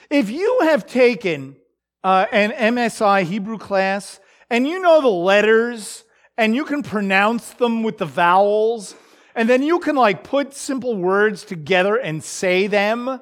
if 0.09 0.29
you 0.29 0.59
have 0.63 0.85
taken 0.85 1.55
uh, 2.07 2.25
an 2.31 2.51
MSI 2.51 3.23
Hebrew 3.23 3.57
class, 3.57 4.21
and 4.49 4.65
you 4.65 4.79
know 4.79 5.01
the 5.01 5.09
letters, 5.09 6.05
and 6.37 6.55
you 6.55 6.63
can 6.63 6.81
pronounce 6.81 7.49
them 7.49 7.83
with 7.83 7.97
the 7.97 8.05
vowels, 8.05 8.95
and 9.35 9.49
then 9.49 9.61
you 9.61 9.77
can 9.79 9.97
like 9.97 10.23
put 10.23 10.53
simple 10.53 10.95
words 10.95 11.43
together 11.43 11.97
and 11.97 12.23
say 12.23 12.67
them, 12.67 13.19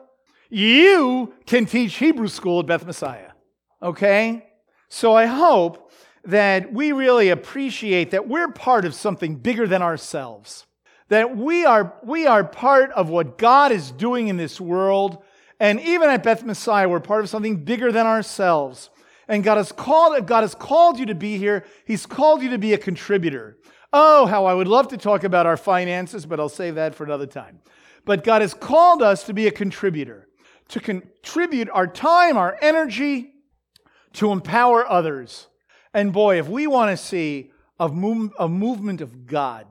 you 0.52 1.34
can 1.48 1.65
teach 1.65 1.95
Hebrew 1.95 2.28
school 2.28 2.60
at 2.60 2.67
Beth 2.67 2.86
Messiah. 2.86 3.32
Okay? 3.82 4.45
So 4.88 5.15
I 5.15 5.26
hope 5.26 5.91
that 6.24 6.71
we 6.71 6.91
really 6.91 7.30
appreciate 7.30 8.12
that 8.12 8.28
we're 8.28 8.52
part 8.52 8.86
of 8.86 8.93
something 8.93 9.38
bigger 9.38 9.65
than 9.65 9.82
ourselves. 9.82 10.67
That 11.10 11.36
we 11.36 11.65
are, 11.65 11.95
we 12.04 12.28
are 12.28 12.43
part 12.43 12.91
of 12.91 13.10
what 13.10 13.39
God 13.39 13.71
is 13.71 13.89
doing 13.89 14.28
in 14.28 14.38
this 14.38 14.62
world 14.62 15.24
and 15.59 15.79
even 15.79 16.09
at 16.09 16.23
Beth 16.23 16.43
Messiah, 16.43 16.89
we're 16.89 16.99
part 16.99 17.23
of 17.23 17.29
something 17.29 17.63
bigger 17.63 17.91
than 17.91 18.05
ourselves. 18.05 18.89
And 19.27 19.43
God 19.43 19.57
has 19.57 19.71
called, 19.71 20.27
God 20.27 20.41
has 20.41 20.53
called 20.53 20.99
you 20.99 21.07
to 21.07 21.15
be 21.15 21.37
here. 21.37 21.65
He's 21.85 22.05
called 22.05 22.41
you 22.41 22.49
to 22.49 22.57
be 22.57 22.73
a 22.73 22.77
contributor. 22.77 23.57
Oh, 23.91 24.25
how 24.25 24.45
I 24.45 24.53
would 24.53 24.67
love 24.67 24.89
to 24.89 24.97
talk 24.97 25.23
about 25.23 25.45
our 25.45 25.57
finances, 25.57 26.25
but 26.25 26.39
I'll 26.39 26.49
save 26.49 26.75
that 26.75 26.95
for 26.95 27.05
another 27.05 27.25
time. 27.25 27.59
But 28.03 28.23
God 28.23 28.41
has 28.41 28.53
called 28.53 29.01
us 29.01 29.23
to 29.23 29.33
be 29.33 29.47
a 29.47 29.51
contributor, 29.51 30.27
to 30.69 30.79
contribute 30.79 31.69
our 31.71 31.87
time, 31.87 32.37
our 32.37 32.57
energy, 32.61 33.33
to 34.13 34.31
empower 34.31 34.87
others. 34.87 35.47
And 35.93 36.11
boy, 36.11 36.37
if 36.37 36.47
we 36.47 36.67
want 36.67 36.91
to 36.91 36.97
see 36.97 37.51
a, 37.79 37.87
move, 37.87 38.31
a 38.37 38.47
movement 38.47 39.01
of 39.01 39.25
God 39.25 39.65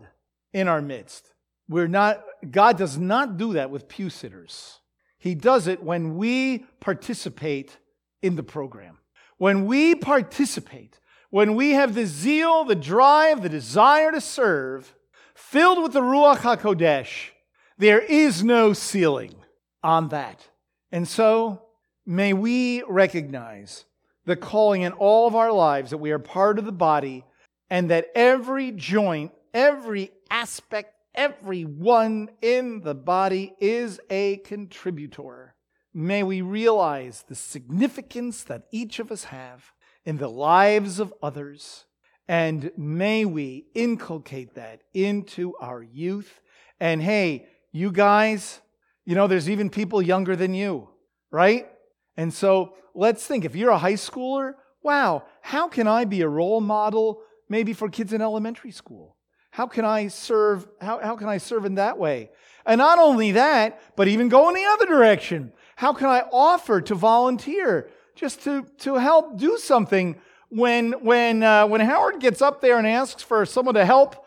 in 0.52 0.68
our 0.68 0.82
midst, 0.82 1.32
we're 1.68 1.86
not, 1.86 2.22
God 2.50 2.76
does 2.76 2.98
not 2.98 3.36
do 3.36 3.52
that 3.52 3.70
with 3.70 3.88
pew 3.88 4.10
sitters. 4.10 4.80
He 5.24 5.34
does 5.34 5.68
it 5.68 5.82
when 5.82 6.18
we 6.18 6.66
participate 6.80 7.78
in 8.20 8.36
the 8.36 8.42
program. 8.42 8.98
When 9.38 9.64
we 9.64 9.94
participate, 9.94 11.00
when 11.30 11.54
we 11.54 11.70
have 11.70 11.94
the 11.94 12.04
zeal, 12.04 12.64
the 12.64 12.74
drive, 12.74 13.42
the 13.42 13.48
desire 13.48 14.12
to 14.12 14.20
serve, 14.20 14.94
filled 15.34 15.82
with 15.82 15.94
the 15.94 16.02
Ruach 16.02 16.40
HaKodesh, 16.40 17.30
there 17.78 18.00
is 18.00 18.44
no 18.44 18.74
ceiling 18.74 19.34
on 19.82 20.10
that. 20.10 20.46
And 20.92 21.08
so, 21.08 21.62
may 22.04 22.34
we 22.34 22.82
recognize 22.82 23.86
the 24.26 24.36
calling 24.36 24.82
in 24.82 24.92
all 24.92 25.26
of 25.26 25.34
our 25.34 25.52
lives 25.52 25.92
that 25.92 25.96
we 25.96 26.10
are 26.10 26.18
part 26.18 26.58
of 26.58 26.66
the 26.66 26.70
body 26.70 27.24
and 27.70 27.88
that 27.88 28.08
every 28.14 28.72
joint, 28.72 29.32
every 29.54 30.10
aspect 30.30 30.93
Everyone 31.14 32.28
in 32.42 32.80
the 32.80 32.94
body 32.94 33.54
is 33.60 34.00
a 34.10 34.38
contributor. 34.38 35.54
May 35.92 36.24
we 36.24 36.40
realize 36.40 37.24
the 37.28 37.36
significance 37.36 38.42
that 38.44 38.64
each 38.72 38.98
of 38.98 39.12
us 39.12 39.24
have 39.24 39.72
in 40.04 40.18
the 40.18 40.28
lives 40.28 40.98
of 40.98 41.14
others, 41.22 41.84
and 42.26 42.72
may 42.76 43.24
we 43.24 43.66
inculcate 43.74 44.54
that 44.56 44.82
into 44.92 45.54
our 45.60 45.84
youth. 45.84 46.40
And 46.80 47.00
hey, 47.00 47.46
you 47.70 47.92
guys, 47.92 48.60
you 49.04 49.14
know, 49.14 49.28
there's 49.28 49.48
even 49.48 49.70
people 49.70 50.02
younger 50.02 50.34
than 50.34 50.52
you, 50.52 50.88
right? 51.30 51.68
And 52.16 52.34
so 52.34 52.74
let's 52.92 53.24
think 53.24 53.44
if 53.44 53.54
you're 53.54 53.70
a 53.70 53.78
high 53.78 53.94
schooler, 53.94 54.54
wow, 54.82 55.22
how 55.42 55.68
can 55.68 55.86
I 55.86 56.06
be 56.06 56.22
a 56.22 56.28
role 56.28 56.60
model 56.60 57.22
maybe 57.48 57.72
for 57.72 57.88
kids 57.88 58.12
in 58.12 58.20
elementary 58.20 58.72
school? 58.72 59.16
How 59.54 59.68
can 59.68 59.84
I 59.84 60.08
serve? 60.08 60.66
How, 60.80 60.98
how 60.98 61.14
can 61.14 61.28
I 61.28 61.38
serve 61.38 61.64
in 61.64 61.76
that 61.76 61.96
way? 61.96 62.30
And 62.66 62.76
not 62.76 62.98
only 62.98 63.30
that, 63.30 63.80
but 63.94 64.08
even 64.08 64.28
go 64.28 64.48
in 64.48 64.54
the 64.56 64.64
other 64.64 64.84
direction. 64.84 65.52
How 65.76 65.92
can 65.92 66.08
I 66.08 66.24
offer 66.32 66.80
to 66.80 66.94
volunteer 66.96 67.88
just 68.16 68.42
to, 68.42 68.66
to 68.78 68.96
help 68.96 69.38
do 69.38 69.56
something 69.56 70.16
when, 70.48 70.94
when, 71.04 71.44
uh, 71.44 71.68
when 71.68 71.80
Howard 71.82 72.18
gets 72.18 72.42
up 72.42 72.62
there 72.62 72.78
and 72.78 72.86
asks 72.86 73.22
for 73.22 73.46
someone 73.46 73.76
to 73.76 73.86
help, 73.86 74.26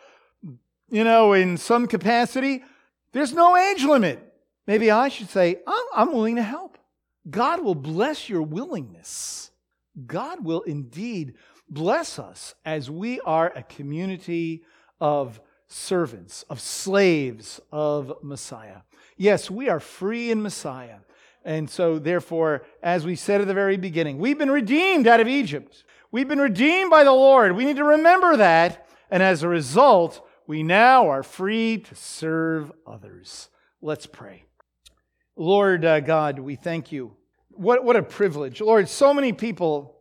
you 0.89 1.03
know, 1.03 1.33
in 1.33 1.57
some 1.57 1.87
capacity? 1.87 2.63
There's 3.11 3.33
no 3.33 3.57
age 3.57 3.83
limit. 3.83 4.33
Maybe 4.65 4.91
I 4.91 5.09
should 5.09 5.29
say, 5.29 5.57
I'm, 5.67 5.85
I'm 5.93 6.13
willing 6.13 6.37
to 6.37 6.43
help. 6.43 6.77
God 7.29 7.61
will 7.61 7.75
bless 7.75 8.29
your 8.29 8.43
willingness. 8.43 9.51
God 10.05 10.45
will 10.45 10.61
indeed 10.61 11.33
bless 11.69 12.17
us 12.17 12.55
as 12.63 12.89
we 12.89 13.19
are 13.19 13.51
a 13.53 13.63
community 13.63 14.63
of 14.99 15.39
servants, 15.67 16.43
of 16.49 16.59
slaves 16.59 17.59
of 17.71 18.13
Messiah. 18.21 18.81
Yes, 19.17 19.49
we 19.49 19.69
are 19.69 19.79
free 19.79 20.31
in 20.31 20.41
Messiah. 20.41 20.97
And 21.43 21.69
so, 21.69 21.97
therefore, 21.97 22.63
as 22.83 23.05
we 23.05 23.15
said 23.15 23.41
at 23.41 23.47
the 23.47 23.53
very 23.53 23.77
beginning, 23.77 24.17
we've 24.17 24.37
been 24.37 24.51
redeemed 24.51 25.07
out 25.07 25.19
of 25.19 25.27
Egypt. 25.27 25.83
We've 26.11 26.27
been 26.27 26.39
redeemed 26.39 26.89
by 26.89 27.03
the 27.03 27.11
Lord. 27.11 27.55
We 27.55 27.65
need 27.65 27.77
to 27.77 27.83
remember 27.83 28.37
that. 28.37 28.87
And 29.09 29.23
as 29.23 29.43
a 29.43 29.47
result, 29.47 30.25
we 30.45 30.63
now 30.63 31.09
are 31.09 31.23
free 31.23 31.77
to 31.77 31.95
serve 31.95 32.71
others. 32.85 33.49
Let's 33.81 34.05
pray. 34.05 34.43
Lord 35.35 35.85
uh, 35.85 35.99
God, 35.99 36.39
we 36.39 36.55
thank 36.55 36.91
you. 36.91 37.15
What, 37.51 37.83
what 37.83 37.95
a 37.95 38.03
privilege. 38.03 38.59
Lord, 38.59 38.89
so 38.89 39.13
many 39.13 39.33
people 39.33 39.95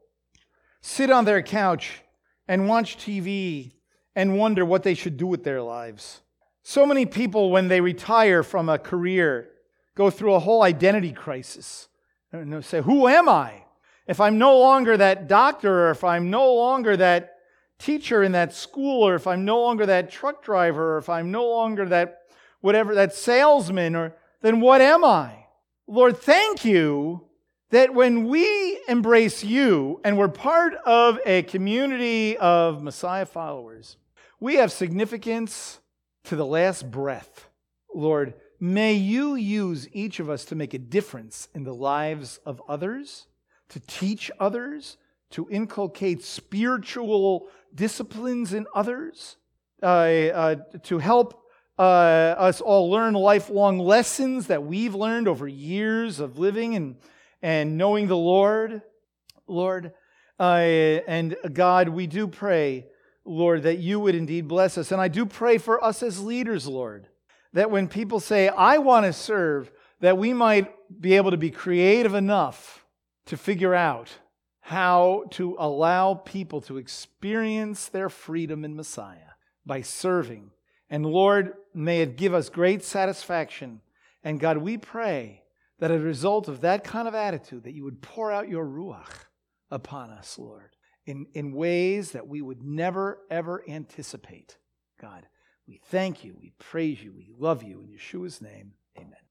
sit 0.80 1.10
on 1.10 1.24
their 1.24 1.42
couch 1.42 2.00
and 2.48 2.68
watch 2.68 2.96
TV 2.96 3.72
and 4.16 4.38
wonder 4.38 4.64
what 4.64 4.82
they 4.82 4.94
should 4.94 5.18
do 5.18 5.26
with 5.26 5.44
their 5.44 5.62
lives. 5.62 6.22
So 6.62 6.84
many 6.84 7.06
people, 7.06 7.50
when 7.50 7.68
they 7.68 7.80
retire 7.80 8.42
from 8.42 8.68
a 8.68 8.78
career, 8.78 9.50
go 9.94 10.10
through 10.10 10.34
a 10.34 10.40
whole 10.40 10.62
identity 10.62 11.12
crisis 11.12 11.88
and 12.32 12.64
say, 12.64 12.80
Who 12.80 13.06
am 13.06 13.28
I? 13.28 13.62
If 14.08 14.20
I'm 14.20 14.38
no 14.38 14.58
longer 14.58 14.96
that 14.96 15.28
doctor, 15.28 15.86
or 15.86 15.90
if 15.90 16.02
I'm 16.02 16.30
no 16.30 16.54
longer 16.54 16.96
that 16.96 17.38
teacher 17.78 18.22
in 18.22 18.32
that 18.32 18.54
school, 18.54 19.06
or 19.06 19.14
if 19.14 19.26
I'm 19.26 19.44
no 19.44 19.60
longer 19.60 19.86
that 19.86 20.10
truck 20.10 20.42
driver, 20.42 20.94
or 20.94 20.98
if 20.98 21.08
I'm 21.08 21.30
no 21.30 21.46
longer 21.46 21.86
that 21.86 22.22
whatever, 22.60 22.94
that 22.94 23.14
salesman, 23.14 23.94
or 23.94 24.14
then 24.40 24.60
what 24.60 24.80
am 24.80 25.04
I? 25.04 25.46
Lord, 25.86 26.16
thank 26.16 26.64
you 26.64 27.26
that 27.70 27.92
when 27.92 28.26
we 28.26 28.80
embrace 28.88 29.44
you 29.44 30.00
and 30.04 30.16
we're 30.16 30.28
part 30.28 30.74
of 30.86 31.18
a 31.26 31.42
community 31.42 32.36
of 32.38 32.82
Messiah 32.82 33.26
followers, 33.26 33.96
we 34.40 34.56
have 34.56 34.72
significance 34.72 35.80
to 36.24 36.36
the 36.36 36.46
last 36.46 36.90
breath. 36.90 37.48
Lord, 37.94 38.34
may 38.60 38.92
you 38.92 39.34
use 39.34 39.88
each 39.92 40.20
of 40.20 40.28
us 40.28 40.44
to 40.46 40.54
make 40.54 40.74
a 40.74 40.78
difference 40.78 41.48
in 41.54 41.64
the 41.64 41.74
lives 41.74 42.38
of 42.44 42.60
others, 42.68 43.26
to 43.70 43.80
teach 43.80 44.30
others, 44.38 44.98
to 45.30 45.48
inculcate 45.50 46.22
spiritual 46.22 47.48
disciplines 47.74 48.52
in 48.52 48.66
others, 48.74 49.36
uh, 49.82 49.86
uh, 49.86 50.56
to 50.82 50.98
help 50.98 51.42
uh, 51.78 51.82
us 51.82 52.60
all 52.60 52.90
learn 52.90 53.14
lifelong 53.14 53.78
lessons 53.78 54.46
that 54.46 54.62
we've 54.62 54.94
learned 54.94 55.28
over 55.28 55.46
years 55.46 56.20
of 56.20 56.38
living 56.38 56.74
and, 56.74 56.96
and 57.42 57.76
knowing 57.76 58.06
the 58.06 58.16
Lord. 58.16 58.82
Lord, 59.46 59.92
and 60.38 61.36
God, 61.52 61.88
we 61.88 62.06
do 62.06 62.26
pray, 62.26 62.86
Lord, 63.26 63.64
that 63.64 63.78
you 63.78 64.00
would 64.00 64.14
indeed 64.14 64.48
bless 64.48 64.78
us. 64.78 64.92
And 64.92 65.00
I 65.00 65.08
do 65.08 65.26
pray 65.26 65.58
for 65.58 65.82
us 65.82 66.02
as 66.02 66.22
leaders, 66.22 66.66
Lord, 66.66 67.08
that 67.52 67.70
when 67.70 67.88
people 67.88 68.20
say, 68.20 68.48
I 68.48 68.78
want 68.78 69.06
to 69.06 69.12
serve, 69.12 69.70
that 70.00 70.18
we 70.18 70.32
might 70.32 70.72
be 71.00 71.14
able 71.16 71.32
to 71.32 71.36
be 71.36 71.50
creative 71.50 72.14
enough 72.14 72.84
to 73.26 73.36
figure 73.36 73.74
out 73.74 74.10
how 74.60 75.24
to 75.30 75.56
allow 75.58 76.14
people 76.14 76.60
to 76.62 76.76
experience 76.76 77.88
their 77.88 78.08
freedom 78.08 78.64
in 78.64 78.76
Messiah 78.76 79.34
by 79.64 79.82
serving 79.82 80.50
and 80.88 81.04
Lord, 81.04 81.54
may 81.74 82.00
it 82.00 82.16
give 82.16 82.34
us 82.34 82.48
great 82.48 82.84
satisfaction. 82.84 83.80
And 84.22 84.40
God, 84.40 84.58
we 84.58 84.78
pray 84.78 85.42
that 85.78 85.90
as 85.90 86.00
a 86.00 86.04
result 86.04 86.48
of 86.48 86.60
that 86.60 86.84
kind 86.84 87.08
of 87.08 87.14
attitude, 87.14 87.64
that 87.64 87.74
you 87.74 87.84
would 87.84 88.02
pour 88.02 88.30
out 88.30 88.48
your 88.48 88.64
Ruach 88.64 89.26
upon 89.70 90.10
us, 90.10 90.38
Lord, 90.38 90.75
in, 91.06 91.26
in 91.34 91.52
ways 91.52 92.12
that 92.12 92.26
we 92.26 92.42
would 92.42 92.62
never, 92.62 93.18
ever 93.30 93.62
anticipate. 93.68 94.58
God, 95.00 95.26
we 95.66 95.80
thank 95.90 96.24
you, 96.24 96.36
we 96.40 96.52
praise 96.58 97.02
you, 97.02 97.12
we 97.12 97.28
love 97.38 97.62
you. 97.62 97.80
In 97.80 97.96
Yeshua's 97.96 98.40
name, 98.40 98.72
amen. 98.98 99.25